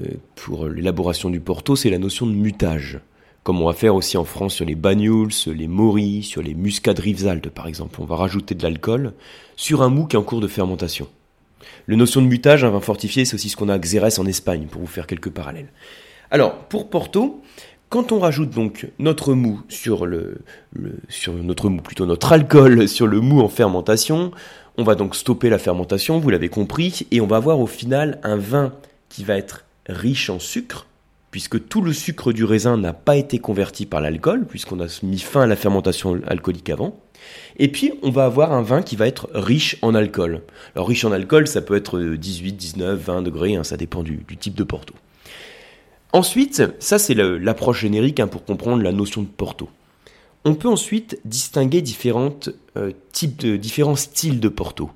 euh, 0.01 0.07
pour 0.35 0.67
l'élaboration 0.67 1.29
du 1.29 1.39
Porto, 1.39 1.77
c'est 1.77 1.89
la 1.89 1.99
notion 1.99 2.27
de 2.27 2.33
mutage 2.33 2.99
comme 3.45 3.61
on 3.61 3.67
va 3.67 3.73
faire 3.73 3.93
aussi 3.93 4.17
en 4.17 4.25
France 4.25 4.55
sur 4.55 4.65
les 4.65 4.73
Banyuls, 4.73 5.29
les 5.45 5.67
Moris, 5.67 6.25
sur 6.25 6.41
les 6.41 6.55
Muscades 6.55 6.97
Rivesaltes 6.97 7.49
par 7.49 7.67
exemple. 7.67 8.01
On 8.01 8.05
va 8.05 8.15
rajouter 8.15 8.55
de 8.55 8.63
l'alcool 8.63 9.13
sur 9.55 9.83
un 9.83 9.89
mou 9.89 10.07
qui 10.07 10.15
est 10.15 10.19
en 10.19 10.23
cours 10.23 10.41
de 10.41 10.47
fermentation. 10.47 11.07
Le 11.85 11.95
notion 11.95 12.23
de 12.23 12.27
mutage, 12.27 12.63
un 12.63 12.71
vin 12.71 12.79
fortifié, 12.79 13.23
c'est 13.23 13.35
aussi 13.35 13.49
ce 13.49 13.55
qu'on 13.55 13.69
a 13.69 13.75
à 13.75 13.77
Xérès 13.77 14.17
en 14.17 14.25
Espagne, 14.25 14.65
pour 14.65 14.81
vous 14.81 14.87
faire 14.87 15.05
quelques 15.05 15.29
parallèles. 15.29 15.67
Alors, 16.31 16.55
pour 16.55 16.89
Porto, 16.89 17.43
quand 17.89 18.11
on 18.11 18.17
rajoute 18.17 18.49
donc 18.49 18.87
notre 18.97 19.35
mou 19.35 19.61
sur 19.69 20.07
le, 20.07 20.39
notre 21.27 21.69
mou, 21.69 21.81
plutôt 21.81 22.07
notre 22.07 22.33
alcool 22.33 22.87
sur 22.87 23.05
le 23.05 23.21
mou 23.21 23.41
en 23.41 23.47
fermentation, 23.47 24.31
on 24.79 24.83
va 24.83 24.95
donc 24.95 25.15
stopper 25.15 25.51
la 25.51 25.59
fermentation, 25.59 26.17
vous 26.17 26.31
l'avez 26.31 26.49
compris, 26.49 27.05
et 27.11 27.21
on 27.21 27.27
va 27.27 27.35
avoir 27.35 27.59
au 27.59 27.67
final 27.67 28.19
un 28.23 28.37
vin 28.37 28.73
qui 29.09 29.23
va 29.23 29.37
être 29.37 29.65
riche 29.87 30.31
en 30.31 30.39
sucre, 30.39 30.87
puisque 31.35 31.67
tout 31.67 31.81
le 31.81 31.91
sucre 31.91 32.31
du 32.31 32.45
raisin 32.45 32.77
n'a 32.77 32.93
pas 32.93 33.17
été 33.17 33.39
converti 33.39 33.85
par 33.85 33.99
l'alcool, 33.99 34.45
puisqu'on 34.45 34.79
a 34.79 34.85
mis 35.03 35.19
fin 35.19 35.41
à 35.41 35.47
la 35.47 35.57
fermentation 35.57 36.21
alcoolique 36.25 36.69
avant. 36.69 36.97
Et 37.57 37.67
puis, 37.67 37.91
on 38.03 38.09
va 38.09 38.23
avoir 38.23 38.53
un 38.53 38.61
vin 38.61 38.81
qui 38.81 38.95
va 38.95 39.05
être 39.05 39.27
riche 39.33 39.77
en 39.81 39.95
alcool. 39.95 40.43
Alors, 40.75 40.87
riche 40.87 41.03
en 41.03 41.11
alcool, 41.11 41.45
ça 41.45 41.61
peut 41.61 41.75
être 41.75 41.99
18, 41.99 42.53
19, 42.53 42.97
20 42.97 43.21
degrés, 43.21 43.55
hein, 43.57 43.65
ça 43.65 43.75
dépend 43.75 44.01
du, 44.01 44.23
type 44.39 44.55
de 44.55 44.63
Porto. 44.63 44.93
Ensuite, 46.13 46.63
ça 46.79 46.97
c'est 46.97 47.15
l'approche 47.15 47.81
générique 47.81 48.21
hein, 48.21 48.27
pour 48.27 48.45
comprendre 48.45 48.81
la 48.81 48.93
notion 48.93 49.21
de 49.21 49.27
Porto. 49.27 49.67
On 50.45 50.55
peut 50.55 50.69
ensuite 50.69 51.19
distinguer 51.25 51.83
euh, 52.77 52.91
types 53.11 53.45
différents 53.45 53.97
styles 53.97 54.39
de 54.39 54.47
Porto. 54.47 54.89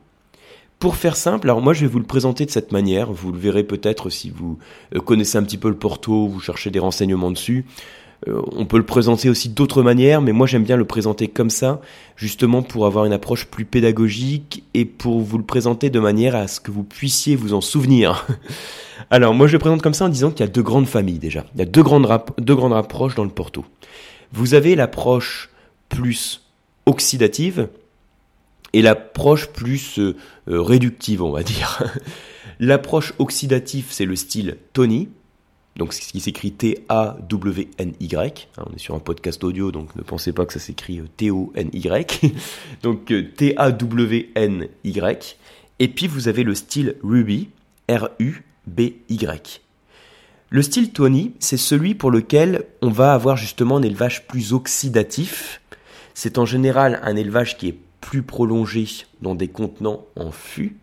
Pour 0.79 0.95
faire 0.95 1.17
simple, 1.17 1.48
alors 1.50 1.62
moi 1.62 1.74
je 1.74 1.81
vais 1.81 1.88
vous 1.88 2.00
le 2.00 2.05
présenter 2.05 2.45
de 2.45 2.51
cette 2.51 2.71
manière, 2.71 3.12
vous 3.12 3.33
le 3.33 3.38
verrez 3.38 3.65
peut-être 3.65 4.09
si 4.09 4.29
vous 4.29 4.57
euh, 4.95 5.01
connaissez 5.01 5.38
un 5.38 5.43
petit 5.43 5.57
peu 5.57 5.67
le 5.67 5.75
Porto, 5.75 6.25
vous 6.29 6.39
cherchez 6.39 6.71
des 6.71 6.79
renseignements 6.79 7.31
dessus. 7.31 7.65
Euh, 8.29 8.41
on 8.53 8.65
peut 8.65 8.77
le 8.77 8.86
présenter 8.86 9.29
aussi 9.29 9.50
d'autres 9.50 9.83
manières, 9.83 10.21
mais 10.21 10.31
moi 10.31 10.48
j'aime 10.48 10.63
bien 10.63 10.77
le 10.77 10.86
présenter 10.86 11.27
comme 11.27 11.50
ça, 11.50 11.81
justement 12.15 12.62
pour 12.62 12.86
avoir 12.86 13.03
une 13.03 13.12
approche 13.12 13.48
plus 13.48 13.65
pédagogique 13.65 14.63
et 14.74 14.86
pour 14.86 15.19
vous 15.19 15.38
le 15.38 15.43
présenter 15.43 15.89
de 15.89 16.00
manière 16.00 16.33
à 16.33 16.48
ce 16.48 16.62
que 16.62 16.71
vous 16.71 16.83
puissiez 16.83 17.36
vous 17.36 17.53
en 17.53 17.59
souvenir. 17.59 18.25
Alors 19.09 19.33
moi 19.33 19.48
je 19.48 19.53
le 19.53 19.59
présente 19.59 19.81
comme 19.81 19.93
ça 19.93 20.05
en 20.05 20.09
disant 20.09 20.31
qu'il 20.31 20.45
y 20.45 20.50
a 20.50 20.51
deux 20.51 20.63
grandes 20.63 20.88
familles 20.88 21.19
déjà, 21.19 21.43
il 21.55 21.59
y 21.59 21.63
a 21.63 21.65
deux 21.65 21.83
grandes, 21.83 22.07
deux 22.38 22.55
grandes 22.55 22.74
approches 22.74 23.15
dans 23.15 23.25
le 23.25 23.29
Porto. 23.29 23.65
vous 24.31 24.53
avez 24.53 24.77
l'approche 24.77 25.50
plus 25.89 26.41
oxydative 26.86 27.67
et 28.73 28.81
l'approche 28.81 29.47
plus 29.47 29.99
euh, 29.99 30.15
euh, 30.49 30.61
réductive, 30.61 31.21
on 31.21 31.31
va 31.31 31.43
dire. 31.43 31.83
l'approche 32.59 33.13
oxydative, 33.19 33.88
c'est 33.89 34.05
le 34.05 34.15
style 34.15 34.57
Tony, 34.73 35.09
donc 35.75 35.93
ce 35.93 36.01
qui 36.01 36.19
s'écrit 36.19 36.51
T-A-W-N-Y. 36.51 38.47
Hein, 38.57 38.63
on 38.69 38.75
est 38.75 38.79
sur 38.79 38.95
un 38.95 38.99
podcast 38.99 39.43
audio, 39.43 39.71
donc 39.71 39.95
ne 39.95 40.01
pensez 40.01 40.33
pas 40.33 40.45
que 40.45 40.53
ça 40.53 40.59
s'écrit 40.59 40.99
euh, 40.99 41.07
T-O-N-Y. 41.17 42.33
donc 42.83 43.13
T-A-W-N-Y. 43.35 45.38
Et 45.79 45.88
puis 45.88 46.07
vous 46.07 46.27
avez 46.27 46.43
le 46.43 46.55
style 46.55 46.95
Ruby, 47.03 47.49
R-U-B-Y. 47.89 49.61
Le 50.51 50.63
style 50.63 50.91
Tony, 50.91 51.33
c'est 51.39 51.57
celui 51.57 51.93
pour 51.93 52.09
lequel 52.09 52.65
on 52.81 52.89
va 52.89 53.13
avoir 53.13 53.38
justement 53.38 53.77
un 53.77 53.83
élevage 53.83 54.27
plus 54.27 54.51
oxydatif. 54.51 55.61
C'est 56.15 56.39
en 56.39 56.45
général 56.45 56.99
un 57.03 57.15
élevage 57.15 57.55
qui 57.55 57.69
est 57.69 57.77
plus 58.01 58.23
prolongé 58.23 58.85
dans 59.21 59.35
des 59.35 59.47
contenants 59.47 60.05
en 60.15 60.31
fût. 60.31 60.77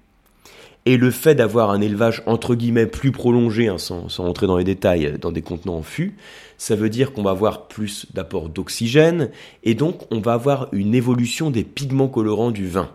Et 0.85 0.97
le 0.97 1.11
fait 1.11 1.35
d'avoir 1.35 1.71
un 1.71 1.81
élevage 1.81 2.23
entre 2.27 2.55
guillemets 2.55 2.87
plus 2.87 3.11
prolongé, 3.11 3.67
hein, 3.67 3.79
sans, 3.79 4.09
sans, 4.09 4.23
rentrer 4.25 4.47
dans 4.47 4.57
les 4.57 4.65
détails, 4.65 5.19
dans 5.21 5.33
des 5.33 5.43
contenants 5.43 5.79
en 5.79 5.83
fût, 5.83 6.15
ça 6.59 6.77
veut 6.77 6.89
dire 6.89 7.13
qu'on 7.13 7.25
va 7.25 7.33
avoir 7.33 7.67
plus 7.67 8.07
d'apport 8.15 8.49
d'oxygène 8.49 9.31
et 9.65 9.75
donc 9.75 10.03
on 10.13 10.21
va 10.21 10.35
avoir 10.35 10.69
une 10.73 10.95
évolution 10.95 11.51
des 11.51 11.65
pigments 11.65 12.09
colorants 12.09 12.53
du 12.53 12.69
vin. 12.69 12.89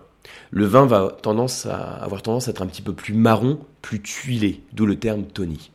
Le 0.52 0.66
vin 0.66 0.86
va 0.86 1.18
tendance 1.22 1.66
à 1.66 1.78
avoir 1.78 2.22
tendance 2.22 2.48
à 2.48 2.52
être 2.52 2.62
un 2.62 2.68
petit 2.68 2.82
peu 2.82 2.94
plus 2.94 3.14
marron, 3.14 3.60
plus 3.82 4.02
tuilé, 4.02 4.62
d'où 4.74 4.86
le 4.86 4.98
terme 4.98 5.24
Tony. 5.24 5.72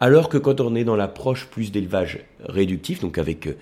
Alors 0.00 0.28
que 0.28 0.38
quand 0.38 0.60
on 0.60 0.74
est 0.74 0.84
dans 0.84 0.96
l'approche 0.96 1.46
plus 1.46 1.72
d'élevage 1.72 2.20
réductif, 2.44 3.00
donc 3.00 3.18
avec 3.18 3.48
euh, 3.48 3.54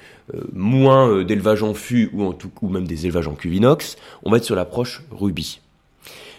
moins 0.52 1.08
euh, 1.08 1.24
d'élevage 1.24 1.62
en 1.62 1.72
fût 1.72 2.10
ou, 2.12 2.24
en 2.24 2.32
tout, 2.32 2.50
ou 2.60 2.68
même 2.68 2.86
des 2.86 3.06
élevages 3.06 3.28
en 3.28 3.34
cuvinox, 3.34 3.96
on 4.22 4.30
va 4.30 4.36
être 4.36 4.44
sur 4.44 4.56
l'approche 4.56 5.02
rubis. 5.10 5.60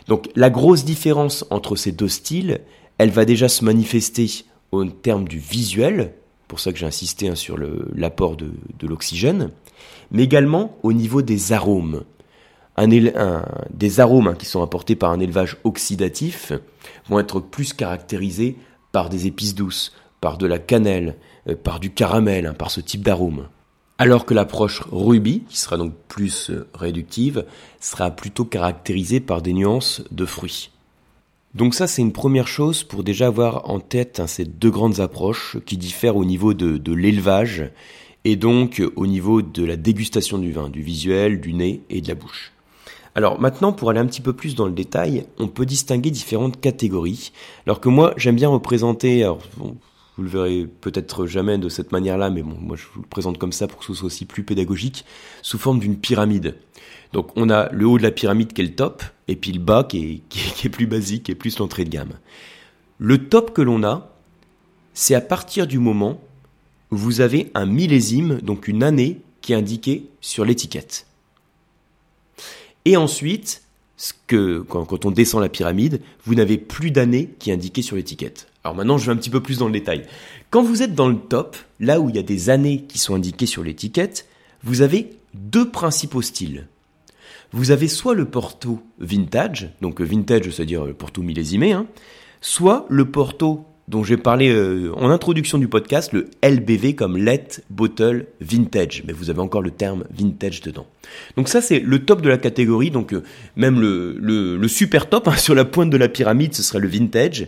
Donc 0.08 0.30
la 0.36 0.50
grosse 0.50 0.86
différence 0.86 1.46
entre 1.50 1.76
ces 1.76 1.92
deux 1.92 2.08
styles, 2.08 2.60
elle 2.98 3.10
va 3.10 3.26
déjà 3.26 3.50
se 3.50 3.66
manifester 3.66 4.28
au 4.72 4.86
terme 4.86 5.28
du 5.28 5.40
visuel, 5.40 6.14
pour 6.48 6.60
ça 6.60 6.72
que 6.72 6.78
j'ai 6.78 6.86
insisté 6.86 7.28
hein, 7.28 7.36
sur 7.36 7.58
l'apport 7.94 8.38
de, 8.38 8.52
l'oxygène, 8.82 9.52
mais 10.12 10.24
également 10.24 10.78
au 10.84 10.94
niveau 10.94 11.22
des 11.22 11.52
arômes. 11.54 12.04
des 12.80 14.00
arômes 14.00 14.28
hein, 14.28 14.36
qui 14.38 14.46
sont 14.46 14.62
apportés 14.62 14.96
par 14.96 15.12
un 15.12 15.20
élevage 15.20 15.58
oxydatif 15.64 16.54
vont 17.10 17.20
être 17.20 17.40
plus 17.40 17.74
caractérisés 17.74 18.56
par 18.92 19.10
des 19.10 19.28
épices 19.28 19.56
douces, 19.56 19.94
par 20.22 20.38
de 20.38 20.48
la 20.48 20.60
cannelle, 20.60 21.16
euh, 21.48 21.56
par 21.56 21.80
du 21.80 21.92
caramel, 21.92 22.46
hein, 22.46 22.54
par 22.54 22.72
ce 22.72 22.82
type 22.82 23.02
d'arôme. 23.02 23.48
Alors 23.98 24.26
que 24.26 24.34
l'approche 24.34 24.82
rubis, 24.92 25.44
qui 25.50 25.58
sera 25.58 25.78
donc 25.78 25.94
plus 26.08 26.50
euh, 26.50 26.68
réductive, 26.74 27.46
sera 27.80 28.12
plutôt 28.12 28.46
caractérisée 28.46 29.20
par 29.20 29.42
des 29.42 29.54
nuances 29.54 30.04
de 30.12 30.26
fruits. 30.26 30.72
Donc 31.56 31.74
ça 31.74 31.88
c'est 31.88 32.02
une 32.02 32.12
première 32.12 32.48
chose 32.48 32.84
pour 32.84 33.04
déjà 33.04 33.28
avoir 33.28 33.70
en 33.70 33.80
tête 33.80 34.20
hein, 34.20 34.28
ces 34.28 34.46
deux 34.46 34.70
grandes 34.70 35.00
approches 35.00 35.58
qui 35.66 35.78
diffèrent 35.78 36.18
au 36.18 36.26
niveau 36.26 36.54
de 36.54 36.94
l'élevage 36.94 37.72
et 38.26 38.36
donc 38.36 38.84
au 38.98 39.08
niveau 39.08 39.42
de 39.42 39.64
la 39.64 39.78
dégustation 39.78 40.38
du 40.38 40.52
vin, 40.52 40.70
du 40.70 40.82
visuel, 40.82 41.40
du 41.40 41.54
nez 41.54 41.82
et 41.90 42.02
de 42.02 42.10
la 42.10 42.16
bouche. 42.16 42.52
Alors 43.18 43.42
maintenant, 43.42 43.74
pour 43.74 43.90
aller 43.90 44.00
un 44.00 44.06
petit 44.06 44.22
peu 44.22 44.32
plus 44.32 44.54
dans 44.54 44.68
le 44.68 44.74
détail, 44.74 45.26
on 45.40 45.48
peut 45.48 45.66
distinguer 45.66 46.12
différentes 46.12 46.62
catégories. 46.62 47.32
Alors 47.66 47.80
que 47.80 47.90
moi, 47.90 48.14
j'aime 48.16 48.36
bien 48.36 48.48
représenter, 48.48 49.28
vous 49.58 49.76
le 50.20 50.30
verrez 50.30 50.68
peut-être 50.82 51.26
jamais 51.26 51.58
de 51.58 51.68
cette 51.68 51.92
manière-là, 51.92 52.30
mais 52.30 52.44
bon, 52.44 52.56
moi 52.62 52.78
je 52.78 52.84
vous 52.94 53.02
le 53.02 53.08
présente 53.08 53.40
comme 53.40 53.54
ça 53.54 53.68
pour 53.68 53.80
que 53.80 53.86
ce 53.86 53.96
soit 53.96 54.06
aussi 54.06 54.26
plus 54.26 54.44
pédagogique, 54.44 55.04
sous 55.42 55.58
forme 55.58 55.80
d'une 55.80 55.98
pyramide. 55.98 56.58
Donc 57.12 57.32
on 57.36 57.50
a 57.50 57.72
le 57.72 57.88
haut 57.88 57.98
de 57.98 58.04
la 58.04 58.12
pyramide 58.12 58.54
qui 58.54 58.62
est 58.62 58.66
le 58.66 58.76
top, 58.76 59.02
et 59.28 59.36
puis 59.36 59.52
le 59.52 59.62
bas 59.62 59.84
qui 59.84 59.98
est, 59.98 60.22
qui 60.30 60.68
est 60.68 60.70
plus 60.70 60.86
basique, 60.86 61.24
qui 61.24 61.32
est 61.32 61.36
plus 61.36 61.58
l'entrée 61.58 61.86
de 61.86 61.90
gamme. 61.90 62.14
Le 63.00 63.30
top 63.30 63.52
que 63.52 63.64
l'on 63.64 63.84
a, 63.84 64.12
c'est 64.94 65.16
à 65.16 65.22
partir 65.22 65.66
du 65.66 65.80
moment 65.80 66.22
où 66.92 66.98
vous 66.98 67.22
avez 67.22 67.50
un 67.56 67.66
millésime, 67.66 68.42
donc 68.42 68.68
une 68.68 68.84
année, 68.84 69.22
qui 69.42 69.54
est 69.54 69.56
indiquée 69.56 70.08
sur 70.22 70.46
l'étiquette. 70.46 71.07
Et 72.88 72.96
ensuite, 72.96 73.64
quand, 74.28 75.06
on 75.06 75.12
descend 75.12 75.42
la 75.42 75.50
pyramide, 75.50 76.00
vous 76.24 76.36
n'avez 76.36 76.58
plus 76.58 76.90
d'année 76.90 77.36
qui 77.38 77.50
est 77.50 77.54
indiquée 77.54 77.82
sur 77.82 77.98
l'étiquette. 77.98 78.48
Alors 78.64 78.78
maintenant, 78.78 78.98
je 78.98 79.08
vais 79.08 79.12
un 79.12 79.18
petit 79.18 79.30
peu 79.30 79.44
plus 79.44 79.58
dans 79.58 79.66
le 79.66 79.74
détail. 79.74 80.04
Quand 80.52 80.64
vous 80.64 80.82
êtes 80.82 80.96
dans 80.96 81.10
le 81.10 81.18
top, 81.18 81.58
là 81.82 82.00
où 82.00 82.08
il 82.08 82.16
y 82.16 82.20
a 82.20 82.24
des 82.24 82.50
années 82.50 82.86
qui 82.88 82.98
sont 82.98 83.14
indiquées 83.14 83.46
sur 83.46 83.62
l'étiquette, 83.62 84.26
vous 84.64 84.84
avez 84.84 85.10
deux 85.34 85.70
principaux 85.70 86.22
styles. 86.22 86.70
Vous 87.52 87.72
avez 87.72 87.90
soit 87.90 88.14
le 88.14 88.24
Porto 88.24 88.82
vintage, 89.00 89.70
donc 89.82 90.00
vintage, 90.00 90.50
c'est-à-dire 90.50 90.86
le 90.86 90.94
Porto 90.94 91.22
millésimé, 91.22 91.74
hein, 91.74 91.88
soit 92.40 92.86
le 92.88 93.12
Porto 93.12 93.66
dont 93.88 94.04
j'ai 94.04 94.18
parlé 94.18 94.50
euh, 94.50 94.92
en 94.96 95.10
introduction 95.10 95.58
du 95.58 95.68
podcast, 95.68 96.12
le 96.12 96.30
LBV 96.44 96.96
comme 96.96 97.18
Let 97.18 97.62
Bottle 97.70 98.28
Vintage. 98.42 99.04
Mais 99.08 99.14
vous 99.14 99.30
avez 99.30 99.40
encore 99.40 99.62
le 99.62 99.72
terme 99.72 100.04
vintage 100.12 100.62
dedans. 100.62 100.86
Donc 101.38 101.48
ça, 101.48 101.62
c'est 101.62 101.80
le 101.80 102.04
top 102.04 102.22
de 102.22 102.30
la 102.30 102.38
catégorie. 102.38 102.92
Donc 102.92 103.14
euh, 103.14 103.24
même 103.56 103.80
le, 103.80 104.18
le, 104.20 104.68
super 104.68 105.08
top, 105.08 105.28
hein, 105.28 105.36
sur 105.38 105.56
la 105.56 105.64
pointe 105.64 105.90
de 105.90 105.98
la 105.98 106.10
pyramide, 106.10 106.54
ce 106.54 106.64
serait 106.64 106.80
le 106.80 106.88
vintage. 106.90 107.48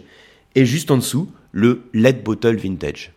Et 0.55 0.65
juste 0.65 0.91
en 0.91 0.98
dessous, 0.98 1.29
le 1.51 1.84
Let 1.93 2.13
Bottle 2.24 2.55
Vintage. 2.55 3.12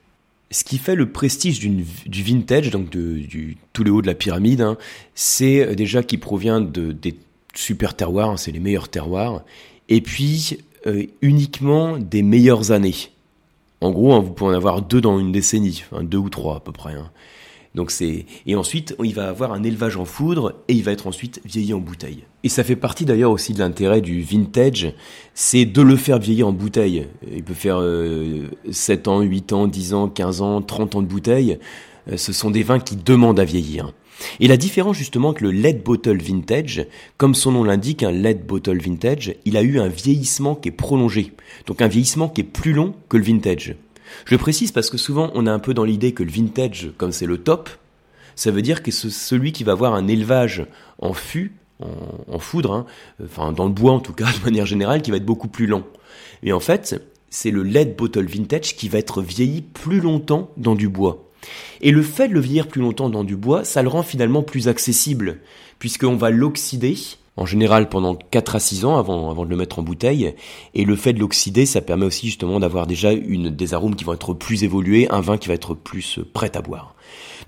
Ce 0.50 0.64
qui 0.64 0.76
fait 0.76 0.97
le 0.97 1.11
prestige 1.11 1.61
du 1.61 2.23
vintage, 2.23 2.71
donc 2.71 2.91
de, 2.91 3.19
du, 3.19 3.57
tout 3.73 3.85
le 3.85 3.91
haut 3.91 4.02
de 4.02 4.07
la 4.07 4.14
pyramide, 4.14 4.61
hein, 4.61 4.76
c'est 5.14 5.61
euh, 5.61 5.75
déjà 5.75 6.02
qui 6.02 6.19
provient 6.19 6.61
de, 6.61 6.93
des 6.93 7.14
super 7.55 7.95
terroirs, 7.95 8.31
hein, 8.31 8.37
c'est 8.37 8.50
les 8.50 8.61
meilleurs 8.61 8.88
terroirs. 8.88 9.45
Et 9.88 10.00
puis, 10.00 10.59
uniquement 11.21 11.97
des 11.97 12.23
meilleures 12.23 12.73
années. 12.73 13.12
En 13.83 13.91
gros, 13.91 14.12
hein, 14.12 14.21
vous 14.21 14.31
pouvez 14.31 14.53
en 14.53 14.55
avoir 14.55 14.81
deux 14.81 15.01
dans 15.01 15.19
une 15.19 15.33
décennie, 15.33 15.85
deux 16.03 16.19
ou 16.19 16.31
trois 16.31 16.57
à 16.57 16.61
peu 16.61 16.71
près. 16.71 16.95
Hein. 16.95 17.11
Donc 17.75 17.91
c'est 17.91 18.27
et 18.47 18.55
ensuite 18.55 18.95
il 19.03 19.15
va 19.15 19.29
avoir 19.29 19.53
un 19.53 19.62
élevage 19.62 19.97
en 19.97 20.05
foudre 20.05 20.55
et 20.69 20.75
il 20.75 20.85
va 20.85 20.93
être 20.93 21.07
ensuite 21.07 21.41
vieilli 21.45 21.75
en 21.75 21.79
bouteille. 21.79 22.25
Et 22.45 22.49
ça 22.49 22.65
fait 22.65 22.77
partie 22.77 23.07
d'ailleurs 23.07 23.33
aussi 23.33 23.55
de 23.55 23.59
l'intérêt 23.59 24.01
du 24.01 24.21
vintage, 24.21 24.93
c'est 25.35 25.65
de 25.65 25.83
le 25.83 25.97
faire 25.97 26.19
vieillir 26.19 26.49
en 26.49 26.53
bouteille. 26.53 27.09
Il 27.35 27.43
peut 27.43 27.55
faire 27.55 27.79
7 28.71 29.09
euh, 29.09 29.11
ans, 29.11 29.21
8 29.21 29.53
ans, 29.53 29.67
10 29.67 29.95
ans, 29.95 30.09
15 30.09 30.43
ans, 30.43 30.62
30 30.62 30.97
ans 30.97 31.03
de 31.03 31.07
bouteille. 31.07 31.59
Euh, 32.11 32.17
ce 32.17 32.33
sont 32.33 32.51
des 32.51 32.62
vins 32.62 32.79
qui 32.79 32.95
demandent 32.95 33.41
à 33.41 33.45
vieillir. 33.45 33.93
Et 34.40 34.49
la 34.49 34.57
différence 34.57 34.97
justement 34.97 35.31
avec 35.31 35.40
le 35.40 35.50
lead 35.50 35.83
bottle 35.83 36.19
vintage, 36.23 36.87
comme 37.16 37.35
son 37.35 37.52
nom 37.52 37.64
l'indique, 37.64 38.02
un 38.02 38.12
lead 38.12 38.47
bottle 38.47 38.78
vintage, 38.78 39.35
il 39.45 39.57
a 39.57 39.62
eu 39.62 39.78
un 39.78 39.88
vieillissement 39.88 40.54
qui 40.54 40.69
est 40.69 40.73
prolongé. 40.73 41.33
Donc 41.66 41.83
un 41.83 41.88
vieillissement 41.88 42.28
qui 42.28 42.42
est 42.42 42.45
plus 42.45 42.73
long 42.73 42.95
que 43.09 43.16
le 43.16 43.25
vintage. 43.25 43.75
Je 44.25 44.37
précise 44.37 44.73
parce 44.73 44.90
que 44.90 44.99
souvent 44.99 45.31
on 45.35 45.47
a 45.47 45.52
un 45.52 45.59
peu 45.59 45.75
dans 45.75 45.85
l'idée 45.85 46.12
que 46.12 46.23
le 46.23 46.31
vintage, 46.31 46.90
comme 46.99 47.12
c'est 47.12 47.26
le 47.26 47.38
top, 47.38 47.71
ça 48.35 48.50
veut 48.50 48.62
dire 48.62 48.83
que 48.83 48.90
c'est 48.90 49.11
celui 49.11 49.52
qui 49.52 49.64
va 49.64 49.73
avoir 49.73 49.95
un 49.95 50.09
élevage 50.09 50.66
en 50.99 51.12
fût, 51.12 51.52
en, 52.28 52.38
foudre, 52.38 52.73
hein, 52.73 52.87
enfin 53.25 53.52
dans 53.52 53.64
le 53.64 53.73
bois 53.73 53.92
en 53.92 54.00
tout 54.00 54.12
cas 54.12 54.26
de 54.38 54.45
manière 54.45 54.66
générale, 54.66 55.02
qui 55.02 55.11
va 55.11 55.16
être 55.16 55.26
beaucoup 55.26 55.49
plus 55.49 55.66
lent. 55.66 55.83
Et 56.42 56.52
en 56.52 56.61
fait, 56.61 57.02
c'est 57.31 57.50
le 57.50 57.62
lead 57.62 57.97
bottle 57.97 58.26
vintage 58.26 58.76
qui 58.76 58.88
va 58.88 58.99
être 58.99 59.23
vieilli 59.23 59.62
plus 59.62 60.00
longtemps 60.00 60.50
dans 60.57 60.75
du 60.75 60.88
bois. 60.88 61.28
Et 61.80 61.90
le 61.90 62.02
fait 62.02 62.28
de 62.28 62.34
le 62.34 62.40
vieillir 62.40 62.68
plus 62.68 62.80
longtemps 62.80 63.11
dans 63.11 63.25
du 63.25 63.37
bois, 63.37 63.64
ça 63.64 63.82
le 63.82 63.88
rend 63.88 64.02
finalement 64.02 64.42
plus 64.42 64.68
accessible, 64.68 65.38
puisqu'on 65.78 66.16
va 66.16 66.30
l'oxyder, 66.30 66.96
en 67.37 67.46
général 67.46 67.88
pendant 67.88 68.14
4 68.14 68.56
à 68.56 68.61
6 68.61 68.84
ans 68.84 68.96
avant, 68.99 69.30
avant 69.30 69.44
de 69.44 69.50
le 69.50 69.56
mettre 69.56 69.78
en 69.78 69.82
bouteille. 69.82 70.34
Et 70.75 70.84
le 70.84 70.96
fait 70.96 71.12
de 71.12 71.20
l'oxyder, 71.20 71.66
ça 71.66 71.80
permet 71.80 72.06
aussi 72.06 72.26
justement 72.26 72.61
d'avoir 72.61 72.87
déjà 72.87 73.12
une, 73.12 73.50
des 73.50 73.75
arômes 73.75 73.96
qui 73.96 74.04
vont 74.04 74.14
être 74.14 74.34
plus 74.34 74.64
évolués, 74.64 75.08
un 75.11 75.20
vin 75.20 75.38
qui 75.38 75.49
va 75.49 75.54
être 75.54 75.75
plus 75.75 76.20
prêt 76.32 76.56
à 76.56 76.62
boire. 76.62 76.94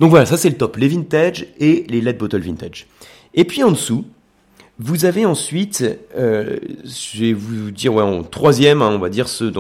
Donc 0.01 0.11
voilà, 0.11 0.27
ça 0.27 0.37
c'est 0.37 0.51
le 0.51 0.57
top, 0.57 0.77
les 0.77 0.89
vintage 0.89 1.47
et 1.59 1.85
les 1.89 2.01
lead 2.01 2.19
bottle 2.19 2.41
vintage. 2.41 2.87
Et 3.35 3.45
puis 3.45 3.63
en 3.63 3.71
dessous, 3.71 4.05
vous 4.79 5.05
avez 5.05 5.25
ensuite, 5.25 5.85
euh, 6.17 6.59
je 6.85 7.21
vais 7.21 7.33
vous 7.33 7.71
dire, 7.71 7.95
en 7.95 8.25
troisième, 8.25 8.83
hein, 8.83 8.91
on 8.93 8.99
va 8.99 9.09
dire 9.09 9.29
ceux 9.29 9.53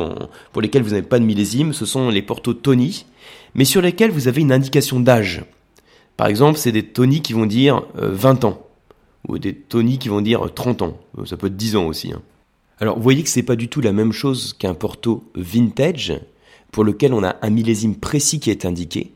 pour 0.53 0.61
lesquels 0.61 0.83
vous 0.83 0.91
n'avez 0.91 1.03
pas 1.03 1.21
de 1.21 1.25
millésime, 1.25 1.73
ce 1.73 1.87
sont 1.87 2.09
les 2.09 2.23
Porto 2.23 2.53
Tony, 2.53 3.07
mais 3.55 3.65
sur 3.65 3.81
lesquels 3.81 4.11
vous 4.11 4.29
avez 4.29 4.41
une 4.41 4.53
indication 4.53 5.01
d'âge. 5.01 5.45
Par 6.17 6.27
exemple, 6.29 6.59
c'est 6.59 6.73
des 6.73 6.85
Tony 6.85 7.23
qui 7.23 7.33
vont 7.33 7.47
dire 7.47 7.83
20 7.95 8.45
euh, 8.45 8.49
ans, 8.49 8.67
ou 9.29 9.39
des 9.39 9.55
Tony 9.55 9.99
qui 9.99 10.09
vont 10.09 10.21
dire 10.21 10.49
30 10.53 10.83
ans, 10.83 10.99
euh, 11.19 11.25
ça 11.25 11.37
peut 11.37 11.49
être 11.49 11.57
10 11.57 11.77
ans 11.77 11.87
aussi. 11.87 12.13
Hein. 12.13 12.23
Alors, 12.79 12.97
vous 12.97 13.03
voyez 13.03 13.23
que 13.23 13.29
c'est 13.29 13.43
pas 13.43 13.57
du 13.57 13.69
tout 13.69 13.81
la 13.81 13.93
même 13.93 14.13
chose 14.13 14.55
qu'un 14.59 14.75
Porto 14.75 15.25
vintage, 15.35 16.15
pour 16.73 16.85
lequel 16.85 17.15
on 17.15 17.23
a 17.23 17.37
un 17.41 17.51
millésime 17.51 17.95
précis 17.97 18.41
qui 18.41 18.51
est 18.51 18.65
indiqué, 18.65 19.13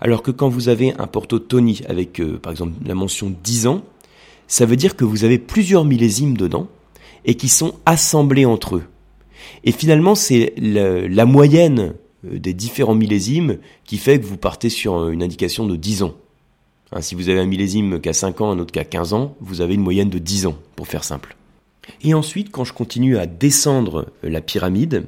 alors 0.00 0.22
que 0.22 0.30
quand 0.30 0.48
vous 0.48 0.68
avez 0.68 0.94
un 0.98 1.06
Porto 1.06 1.38
Tony 1.38 1.82
avec, 1.88 2.20
par 2.42 2.52
exemple, 2.52 2.72
la 2.84 2.94
mention 2.94 3.34
10 3.42 3.66
ans, 3.66 3.82
ça 4.46 4.66
veut 4.66 4.76
dire 4.76 4.96
que 4.96 5.04
vous 5.04 5.24
avez 5.24 5.38
plusieurs 5.38 5.84
millésimes 5.84 6.36
dedans 6.36 6.68
et 7.24 7.36
qui 7.36 7.48
sont 7.48 7.74
assemblés 7.86 8.44
entre 8.44 8.76
eux. 8.76 8.84
Et 9.64 9.72
finalement, 9.72 10.14
c'est 10.14 10.52
la, 10.56 11.24
moyenne 11.24 11.80
euh, 11.80 11.92
des 12.24 12.54
différents 12.54 12.94
millésimes 12.94 13.58
qui 13.84 13.98
fait 13.98 14.20
que 14.20 14.26
vous 14.26 14.36
partez 14.36 14.68
sur 14.68 15.08
une 15.08 15.22
indication 15.22 15.66
de 15.66 15.76
10 15.76 16.04
ans. 16.04 16.14
Hein, 16.92 17.00
si 17.00 17.14
vous 17.14 17.28
avez 17.28 17.40
un 17.40 17.46
millésime 17.46 18.00
qui 18.00 18.08
a 18.08 18.12
5 18.12 18.40
ans, 18.40 18.50
un 18.50 18.58
autre 18.58 18.72
qui 18.72 18.78
a 18.78 18.84
15 18.84 19.12
ans, 19.12 19.36
vous 19.40 19.60
avez 19.60 19.74
une 19.74 19.80
moyenne 19.80 20.10
de 20.10 20.18
10 20.18 20.46
ans, 20.46 20.56
pour 20.76 20.86
faire 20.86 21.04
simple. 21.04 21.36
Et 22.02 22.14
ensuite, 22.14 22.50
quand 22.50 22.64
je 22.64 22.72
continue 22.72 23.18
à 23.18 23.26
descendre 23.26 24.12
la 24.22 24.40
pyramide, 24.40 25.06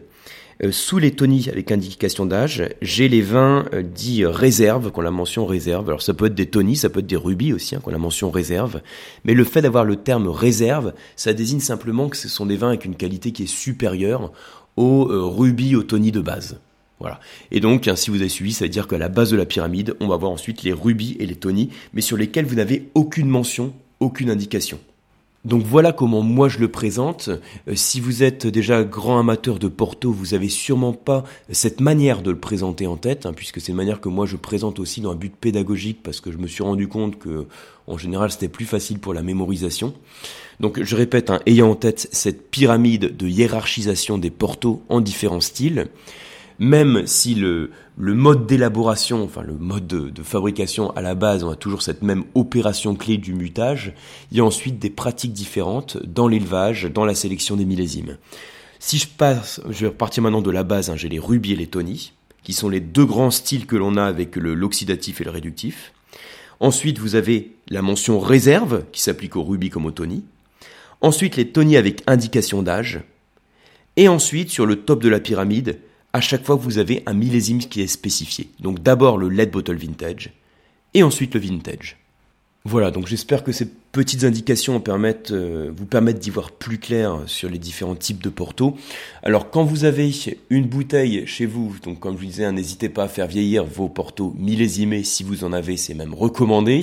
euh, 0.62 0.70
sous 0.70 0.98
les 0.98 1.10
tonnies 1.10 1.48
avec 1.50 1.72
indication 1.72 2.26
d'âge, 2.26 2.68
j'ai 2.80 3.08
les 3.08 3.22
vins 3.22 3.66
euh, 3.72 3.82
dits 3.82 4.24
réserves, 4.24 4.90
qu'on 4.92 5.00
la 5.00 5.10
mention 5.10 5.46
réserve. 5.46 5.88
Alors 5.88 6.02
ça 6.02 6.14
peut 6.14 6.26
être 6.26 6.34
des 6.34 6.46
tonnies, 6.46 6.76
ça 6.76 6.88
peut 6.88 7.00
être 7.00 7.06
des 7.06 7.16
rubis 7.16 7.52
aussi, 7.52 7.74
hein, 7.74 7.80
qu'on 7.82 7.90
la 7.90 7.98
mention 7.98 8.30
réserve. 8.30 8.80
Mais 9.24 9.34
le 9.34 9.44
fait 9.44 9.62
d'avoir 9.62 9.84
le 9.84 9.96
terme 9.96 10.28
réserve, 10.28 10.94
ça 11.16 11.32
désigne 11.32 11.60
simplement 11.60 12.08
que 12.08 12.16
ce 12.16 12.28
sont 12.28 12.46
des 12.46 12.56
vins 12.56 12.68
avec 12.68 12.84
une 12.84 12.94
qualité 12.94 13.32
qui 13.32 13.44
est 13.44 13.46
supérieure 13.46 14.32
aux 14.76 15.08
euh, 15.10 15.24
rubis, 15.24 15.74
aux 15.76 15.82
tonnies 15.82 16.12
de 16.12 16.20
base. 16.20 16.60
Voilà. 17.04 17.20
Et 17.50 17.60
donc, 17.60 17.86
hein, 17.86 17.96
si 17.96 18.08
vous 18.08 18.16
avez 18.16 18.30
suivi, 18.30 18.54
ça 18.54 18.64
veut 18.64 18.70
dire 18.70 18.88
qu'à 18.88 18.96
la 18.96 19.10
base 19.10 19.30
de 19.30 19.36
la 19.36 19.44
pyramide, 19.44 19.94
on 20.00 20.08
va 20.08 20.16
voir 20.16 20.32
ensuite 20.32 20.62
les 20.62 20.72
rubis 20.72 21.18
et 21.20 21.26
les 21.26 21.34
tonnies, 21.36 21.68
mais 21.92 22.00
sur 22.00 22.16
lesquels 22.16 22.46
vous 22.46 22.54
n'avez 22.54 22.88
aucune 22.94 23.28
mention, 23.28 23.74
aucune 24.00 24.30
indication. 24.30 24.80
Donc 25.44 25.62
voilà 25.64 25.92
comment 25.92 26.22
moi 26.22 26.48
je 26.48 26.60
le 26.60 26.68
présente. 26.68 27.28
Euh, 27.68 27.74
si 27.74 28.00
vous 28.00 28.22
êtes 28.22 28.46
déjà 28.46 28.84
grand 28.84 29.18
amateur 29.18 29.58
de 29.58 29.68
Porto, 29.68 30.10
vous 30.10 30.32
avez 30.32 30.48
sûrement 30.48 30.94
pas 30.94 31.24
cette 31.50 31.82
manière 31.82 32.22
de 32.22 32.30
le 32.30 32.38
présenter 32.38 32.86
en 32.86 32.96
tête, 32.96 33.26
hein, 33.26 33.34
puisque 33.34 33.60
c'est 33.60 33.72
une 33.72 33.76
manière 33.76 34.00
que 34.00 34.08
moi 34.08 34.24
je 34.24 34.36
présente 34.36 34.78
aussi 34.78 35.02
dans 35.02 35.12
un 35.12 35.16
but 35.16 35.36
pédagogique, 35.36 35.98
parce 36.02 36.22
que 36.22 36.32
je 36.32 36.38
me 36.38 36.46
suis 36.46 36.62
rendu 36.62 36.88
compte 36.88 37.18
que 37.18 37.46
en 37.86 37.98
général 37.98 38.30
c'était 38.30 38.48
plus 38.48 38.64
facile 38.64 38.98
pour 38.98 39.12
la 39.12 39.22
mémorisation. 39.22 39.92
Donc 40.58 40.82
je 40.82 40.96
répète, 40.96 41.28
hein, 41.28 41.40
ayant 41.44 41.72
en 41.72 41.74
tête 41.74 42.08
cette 42.12 42.50
pyramide 42.50 43.14
de 43.14 43.28
hiérarchisation 43.28 44.16
des 44.16 44.30
Portos 44.30 44.82
en 44.88 45.02
différents 45.02 45.42
styles, 45.42 45.88
même 46.58 47.06
si 47.06 47.34
le, 47.34 47.70
mode 47.96 48.46
d'élaboration, 48.46 49.22
enfin 49.22 49.42
le 49.42 49.54
mode 49.54 49.86
de, 49.86 50.22
fabrication 50.22 50.90
à 50.92 51.02
la 51.02 51.14
base, 51.14 51.44
on 51.44 51.50
a 51.50 51.56
toujours 51.56 51.82
cette 51.82 52.02
même 52.02 52.24
opération 52.34 52.94
clé 52.94 53.16
du 53.16 53.34
mutage, 53.34 53.94
il 54.30 54.38
y 54.38 54.40
a 54.40 54.44
ensuite 54.44 54.78
des 54.78 54.90
pratiques 54.90 55.32
différentes 55.32 55.98
dans 56.04 56.28
l'élevage, 56.28 56.84
dans 56.84 57.04
la 57.04 57.14
sélection 57.14 57.56
des 57.56 57.64
millésimes. 57.64 58.18
Si 58.78 58.98
je 58.98 59.08
passe, 59.08 59.60
je 59.70 59.80
vais 59.80 59.88
repartir 59.88 60.22
maintenant 60.22 60.42
de 60.42 60.50
la 60.50 60.62
base, 60.62 60.90
hein, 60.90 60.96
j'ai 60.96 61.08
les 61.08 61.18
rubis 61.18 61.52
et 61.52 61.56
les 61.56 61.66
tonnies, 61.66 62.12
qui 62.42 62.52
sont 62.52 62.68
les 62.68 62.80
deux 62.80 63.06
grands 63.06 63.30
styles 63.30 63.66
que 63.66 63.76
l'on 63.76 63.96
a 63.96 64.04
avec 64.04 64.36
l'oxydatif 64.36 65.20
et 65.20 65.24
le 65.24 65.30
réductif. 65.30 65.92
Ensuite, 66.60 66.98
vous 66.98 67.14
avez 67.14 67.56
la 67.68 67.82
mention 67.82 68.20
réserve, 68.20 68.84
qui 68.92 69.00
s'applique 69.00 69.36
aux 69.36 69.42
rubis 69.42 69.70
comme 69.70 69.86
aux 69.86 69.90
tonnies. 69.90 70.24
Ensuite, 71.00 71.36
les 71.36 71.48
tonnies 71.48 71.76
avec 71.76 72.02
indication 72.06 72.62
d'âge. 72.62 73.00
Et 73.96 74.08
ensuite, 74.08 74.50
sur 74.50 74.66
le 74.66 74.76
top 74.76 75.02
de 75.02 75.08
la 75.08 75.20
pyramide, 75.20 75.78
à 76.14 76.20
chaque 76.20 76.44
fois 76.44 76.54
vous 76.54 76.78
avez 76.78 77.02
un 77.06 77.12
millésime 77.12 77.58
qui 77.58 77.82
est 77.82 77.88
spécifié. 77.88 78.48
Donc 78.60 78.82
d'abord 78.82 79.18
le 79.18 79.28
lead 79.28 79.50
bottle 79.50 79.76
vintage 79.76 80.30
et 80.94 81.02
ensuite 81.02 81.34
le 81.34 81.40
vintage. 81.40 81.98
Voilà, 82.64 82.90
donc 82.90 83.08
j'espère 83.08 83.44
que 83.44 83.52
ces 83.52 83.68
petites 83.92 84.24
indications 84.24 84.82
euh, 84.88 85.70
vous 85.76 85.84
permettent 85.84 86.18
d'y 86.18 86.30
voir 86.30 86.52
plus 86.52 86.78
clair 86.78 87.18
sur 87.26 87.50
les 87.50 87.58
différents 87.58 87.96
types 87.96 88.22
de 88.22 88.30
Porto. 88.30 88.76
Alors 89.22 89.50
quand 89.50 89.64
vous 89.64 89.84
avez 89.84 90.10
une 90.48 90.66
bouteille 90.66 91.26
chez 91.26 91.44
vous, 91.44 91.74
donc 91.82 92.00
comme 92.00 92.14
je 92.14 92.20
vous 92.20 92.26
disais, 92.26 92.50
n'hésitez 92.52 92.88
pas 92.88 93.04
à 93.04 93.08
faire 93.08 93.26
vieillir 93.26 93.64
vos 93.64 93.88
Porto 93.88 94.34
millésimés 94.38 95.02
si 95.02 95.24
vous 95.24 95.44
en 95.44 95.52
avez, 95.52 95.76
c'est 95.76 95.94
même 95.94 96.14
recommandé. 96.14 96.80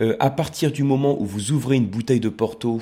Euh, 0.00 0.16
à 0.18 0.30
partir 0.30 0.72
du 0.72 0.82
moment 0.82 1.20
où 1.20 1.26
vous 1.26 1.52
ouvrez 1.52 1.76
une 1.76 1.86
bouteille 1.86 2.20
de 2.20 2.28
Porto, 2.30 2.80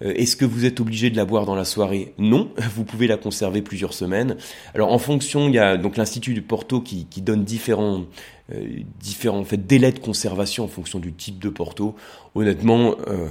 est-ce 0.00 0.36
que 0.36 0.44
vous 0.44 0.64
êtes 0.64 0.80
obligé 0.80 1.10
de 1.10 1.16
la 1.16 1.24
boire 1.24 1.44
dans 1.44 1.54
la 1.54 1.64
soirée 1.64 2.14
Non, 2.18 2.50
vous 2.74 2.84
pouvez 2.84 3.06
la 3.06 3.16
conserver 3.16 3.62
plusieurs 3.62 3.92
semaines. 3.92 4.36
Alors 4.74 4.92
en 4.92 4.98
fonction, 4.98 5.48
il 5.48 5.54
y 5.54 5.58
a 5.58 5.76
donc 5.76 5.96
l'Institut 5.96 6.34
du 6.34 6.42
Porto 6.42 6.80
qui, 6.80 7.06
donne 7.20 7.44
différents, 7.44 8.04
euh, 8.52 8.80
différents 9.00 9.44
délais 9.52 9.92
de 9.92 9.98
conservation 9.98 10.64
en 10.64 10.68
fonction 10.68 10.98
du 10.98 11.12
type 11.12 11.38
de 11.38 11.48
Porto. 11.48 11.96
Honnêtement, 12.34 12.94
euh, 13.08 13.28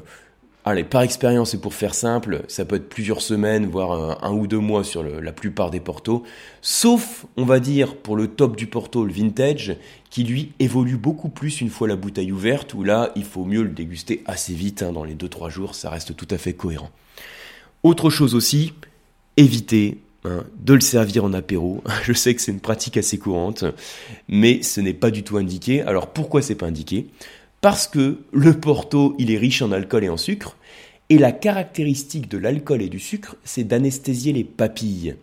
Allez, 0.70 0.84
par 0.84 1.02
expérience 1.02 1.54
et 1.54 1.62
pour 1.62 1.74
faire 1.74 1.96
simple, 1.96 2.44
ça 2.50 2.66
peut 2.66 2.76
être 2.76 2.90
plusieurs 2.90 3.22
semaines, 3.22 3.68
voire 3.68 4.22
un, 4.22 4.34
ou 4.34 4.48
deux 4.48 4.60
mois 4.60 4.84
sur 4.84 5.02
la 5.02 5.32
plupart 5.32 5.72
des 5.72 5.80
portos. 5.80 6.24
Sauf, 6.62 7.26
on 7.38 7.46
va 7.46 7.62
dire, 7.62 7.96
pour 7.96 8.18
le 8.18 8.28
top 8.28 8.58
du 8.58 8.68
porto, 8.68 9.06
le 9.06 9.13
vintage, 9.13 9.78
qui 10.10 10.26
lui 10.26 10.52
évolue 10.60 10.98
beaucoup 10.98 11.30
plus 11.30 11.62
une 11.62 11.70
fois 11.70 11.88
la 11.88 11.96
bouteille 11.96 12.34
ouverte, 12.34 12.74
où 12.74 12.84
là, 12.84 13.13
il 13.15 13.24
faut 13.24 13.46
mieux 13.46 13.63
le 13.63 13.70
déguster 13.70 14.24
assez 14.26 14.54
vite, 14.54 14.84
hein, 14.84 14.91
dans 14.91 15.06
les 15.06 15.15
2-3 15.15 15.50
jours, 15.50 15.74
ça 15.74 15.89
reste 15.89 16.18
tout 16.18 16.28
à 16.32 16.38
fait 16.38 16.52
cohérent. 16.52 16.91
Autre 17.84 18.10
chose 18.10 18.36
aussi, 18.36 18.74
évitez 19.38 20.00
hein, 20.26 20.44
de 20.60 20.74
le 20.74 20.82
servir 20.82 21.24
en 21.24 21.32
apéro. 21.32 21.82
Je 22.04 22.12
sais 22.12 22.36
que 22.36 22.41
c'est 22.41 22.52
une 22.52 22.60
pratique 22.60 22.98
assez 22.98 23.18
courante, 23.18 23.63
mais 24.28 24.62
ce 24.63 24.82
n'est 24.82 24.94
pas 24.94 25.12
du 25.12 25.24
tout 25.24 25.38
indiqué. 25.38 25.82
Alors 25.84 26.08
pourquoi 26.08 26.41
c'est 26.41 26.56
pas 26.56 26.65
indiqué? 26.65 27.08
Parce 27.67 27.89
que 27.89 28.19
le 28.32 28.53
Porto, 28.53 29.13
il 29.19 29.30
est 29.30 29.38
riche 29.38 29.62
en 29.62 29.73
alcool 29.73 30.06
et 30.06 30.10
en 30.10 30.15
sucre, 30.15 30.56
et 31.10 31.17
la 31.17 31.34
caractéristique 31.34 32.30
de 32.30 32.38
l'alcool 32.38 32.82
et 32.82 32.88
du 32.88 32.97
sucre, 32.97 33.36
c'est 33.43 33.65
d'anesthésier 33.65 34.32
les 34.32 34.45
papilles. 34.45 35.17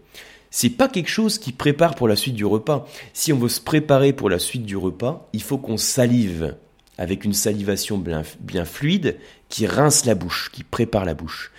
C'est 0.50 0.68
pas 0.68 0.88
quelque 0.88 1.08
chose 1.08 1.38
qui 1.38 1.52
prépare 1.52 1.94
pour 1.94 2.06
la 2.06 2.16
suite 2.16 2.34
du 2.34 2.44
repas. 2.44 2.86
Si 3.14 3.32
on 3.32 3.38
veut 3.38 3.48
se 3.48 3.62
préparer 3.62 4.12
pour 4.12 4.28
la 4.28 4.38
suite 4.38 4.66
du 4.66 4.76
repas, 4.76 5.26
il 5.32 5.40
faut 5.40 5.56
qu'on 5.56 5.78
salive 5.78 6.54
avec 6.98 7.24
une 7.24 7.32
salivation 7.32 7.96
bien, 7.96 8.24
bien 8.40 8.66
fluide 8.66 9.16
qui 9.48 9.66
rince 9.66 10.04
la 10.04 10.14
bouche, 10.14 10.50
qui 10.52 10.64
prépare 10.64 11.06
la 11.06 11.14
bouche. 11.14 11.50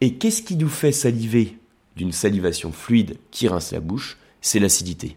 Et 0.00 0.14
qu'est-ce 0.18 0.42
qui 0.42 0.54
nous 0.54 0.68
fait 0.68 0.92
saliver 0.92 1.58
d'une 1.96 2.12
salivation 2.12 2.70
fluide 2.70 3.16
qui 3.32 3.48
rince 3.48 3.72
la 3.72 3.80
bouche? 3.80 4.18
C'est 4.40 4.60
l'acidité 4.60 5.16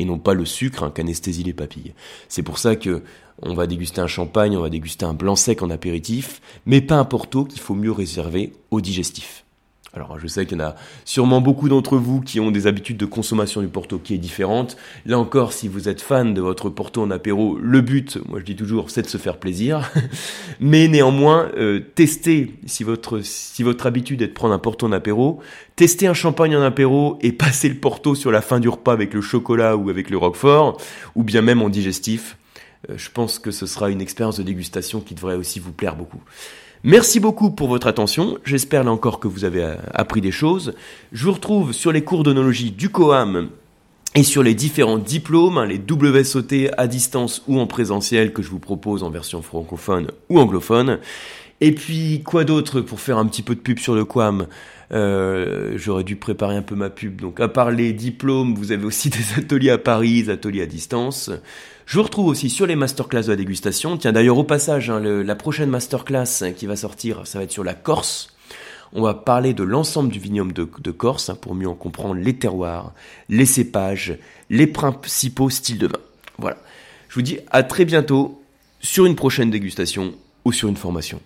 et 0.00 0.06
non 0.06 0.18
pas 0.18 0.32
le 0.32 0.46
sucre 0.46 0.82
hein, 0.82 0.92
qu'anesthésie 0.94 1.42
les 1.42 1.52
papilles. 1.52 1.92
C'est 2.28 2.42
pour 2.42 2.58
ça 2.58 2.74
que 2.74 3.02
on 3.42 3.54
va 3.54 3.66
déguster 3.66 4.00
un 4.00 4.06
champagne, 4.06 4.56
on 4.56 4.62
va 4.62 4.70
déguster 4.70 5.04
un 5.04 5.12
blanc 5.12 5.36
sec 5.36 5.62
en 5.62 5.68
apéritif, 5.68 6.40
mais 6.64 6.80
pas 6.80 6.96
un 6.96 7.04
porto 7.04 7.44
qu'il 7.44 7.60
faut 7.60 7.74
mieux 7.74 7.92
réserver 7.92 8.54
au 8.70 8.80
digestif. 8.80 9.44
Alors 9.92 10.20
je 10.20 10.28
sais 10.28 10.46
qu'il 10.46 10.58
y 10.58 10.60
en 10.62 10.66
a 10.66 10.76
sûrement 11.04 11.40
beaucoup 11.40 11.68
d'entre 11.68 11.96
vous 11.96 12.20
qui 12.20 12.38
ont 12.38 12.52
des 12.52 12.68
habitudes 12.68 12.96
de 12.96 13.06
consommation 13.06 13.60
du 13.60 13.66
Porto 13.66 13.98
qui 13.98 14.14
est 14.14 14.18
différente. 14.18 14.76
Là 15.04 15.18
encore, 15.18 15.52
si 15.52 15.66
vous 15.66 15.88
êtes 15.88 16.00
fan 16.00 16.32
de 16.32 16.40
votre 16.40 16.70
Porto 16.70 17.02
en 17.02 17.10
apéro, 17.10 17.58
le 17.60 17.80
but, 17.80 18.18
moi 18.28 18.38
je 18.38 18.44
dis 18.44 18.54
toujours, 18.54 18.90
c'est 18.90 19.02
de 19.02 19.08
se 19.08 19.18
faire 19.18 19.38
plaisir. 19.38 19.90
Mais 20.60 20.86
néanmoins, 20.86 21.50
euh, 21.56 21.80
testez, 21.96 22.54
si 22.66 22.84
votre, 22.84 23.20
si 23.24 23.64
votre 23.64 23.86
habitude 23.86 24.22
est 24.22 24.28
de 24.28 24.32
prendre 24.32 24.54
un 24.54 24.60
Porto 24.60 24.86
en 24.86 24.92
apéro, 24.92 25.40
testez 25.74 26.06
un 26.06 26.14
champagne 26.14 26.54
en 26.54 26.62
apéro 26.62 27.18
et 27.20 27.32
passez 27.40 27.68
le 27.68 27.76
Porto 27.76 28.14
sur 28.14 28.30
la 28.30 28.42
fin 28.42 28.60
du 28.60 28.68
repas 28.68 28.92
avec 28.92 29.12
le 29.12 29.20
chocolat 29.20 29.76
ou 29.76 29.90
avec 29.90 30.08
le 30.10 30.18
Roquefort, 30.18 30.80
ou 31.16 31.24
bien 31.24 31.42
même 31.42 31.62
en 31.62 31.68
digestif. 31.68 32.36
Euh, 32.88 32.94
je 32.96 33.10
pense 33.10 33.40
que 33.40 33.50
ce 33.50 33.66
sera 33.66 33.90
une 33.90 34.00
expérience 34.00 34.38
de 34.38 34.44
dégustation 34.44 35.00
qui 35.00 35.14
devrait 35.14 35.34
aussi 35.34 35.58
vous 35.58 35.72
plaire 35.72 35.96
beaucoup. 35.96 36.22
Merci 36.82 37.20
beaucoup 37.20 37.50
pour 37.50 37.68
votre 37.68 37.88
attention. 37.88 38.38
J'espère 38.42 38.84
là 38.84 38.90
encore 38.90 39.20
que 39.20 39.28
vous 39.28 39.44
avez 39.44 39.62
euh, 39.62 39.76
appris 39.92 40.22
des 40.22 40.30
choses. 40.30 40.72
Je 41.12 41.26
vous 41.26 41.32
retrouve 41.32 41.74
sur 41.74 41.92
les 41.92 42.02
cours 42.02 42.22
d'onologie 42.22 42.70
du 42.70 42.88
COAM 42.88 43.50
et 44.14 44.22
sur 44.22 44.42
les 44.42 44.54
différents 44.54 44.96
diplômes, 44.96 45.58
hein, 45.58 45.66
les 45.66 45.78
WSOT 45.78 46.70
à 46.78 46.86
distance 46.86 47.42
ou 47.48 47.60
en 47.60 47.66
présentiel 47.66 48.32
que 48.32 48.40
je 48.40 48.48
vous 48.48 48.58
propose 48.58 49.02
en 49.02 49.10
version 49.10 49.42
francophone 49.42 50.10
ou 50.30 50.40
anglophone. 50.40 51.00
Et 51.60 51.72
puis 51.72 52.22
quoi 52.24 52.44
d'autre 52.44 52.80
pour 52.80 53.00
faire 53.00 53.18
un 53.18 53.26
petit 53.26 53.42
peu 53.42 53.54
de 53.54 53.60
pub 53.60 53.78
sur 53.78 53.94
le 53.94 54.04
QAM 54.04 54.46
euh, 54.92 55.74
J'aurais 55.76 56.04
dû 56.04 56.16
préparer 56.16 56.56
un 56.56 56.62
peu 56.62 56.74
ma 56.74 56.88
pub. 56.88 57.20
Donc 57.20 57.38
à 57.40 57.48
part 57.48 57.70
les 57.70 57.92
diplômes, 57.92 58.54
vous 58.54 58.72
avez 58.72 58.84
aussi 58.84 59.10
des 59.10 59.38
ateliers 59.38 59.70
à 59.70 59.78
Paris, 59.78 60.22
des 60.24 60.30
ateliers 60.30 60.62
à 60.62 60.66
distance. 60.66 61.30
Je 61.84 61.98
vous 61.98 62.04
retrouve 62.04 62.26
aussi 62.28 62.48
sur 62.48 62.66
les 62.66 62.76
masterclass 62.76 63.24
de 63.24 63.30
la 63.30 63.36
dégustation. 63.36 63.98
Tiens 63.98 64.12
d'ailleurs 64.12 64.38
au 64.38 64.44
passage, 64.44 64.88
hein, 64.90 65.00
la 65.00 65.34
prochaine 65.34 65.70
masterclass 65.70 66.52
qui 66.56 66.66
va 66.66 66.76
sortir, 66.76 67.26
ça 67.26 67.38
va 67.38 67.44
être 67.44 67.50
sur 67.50 67.64
la 67.64 67.74
Corse. 67.74 68.34
On 68.92 69.02
va 69.02 69.14
parler 69.14 69.54
de 69.54 69.62
l'ensemble 69.62 70.10
du 70.10 70.18
vignoble 70.18 70.52
de, 70.52 70.90
Corse 70.90 71.30
hein, 71.30 71.36
pour 71.40 71.54
mieux 71.54 71.68
en 71.68 71.74
comprendre 71.74 72.14
les 72.14 72.34
terroirs, 72.34 72.92
les 73.28 73.46
cépages, 73.46 74.16
les 74.48 74.66
principaux 74.66 75.50
styles 75.50 75.78
de 75.78 75.86
vin. 75.86 76.00
Voilà. 76.38 76.56
Je 77.08 77.14
vous 77.14 77.22
dis 77.22 77.38
à 77.50 77.62
très 77.62 77.84
bientôt 77.84 78.42
sur 78.80 79.04
une 79.04 79.14
prochaine 79.14 79.50
dégustation 79.50 80.14
ou 80.44 80.52
sur 80.52 80.68
une 80.68 80.76
formation. 80.76 81.20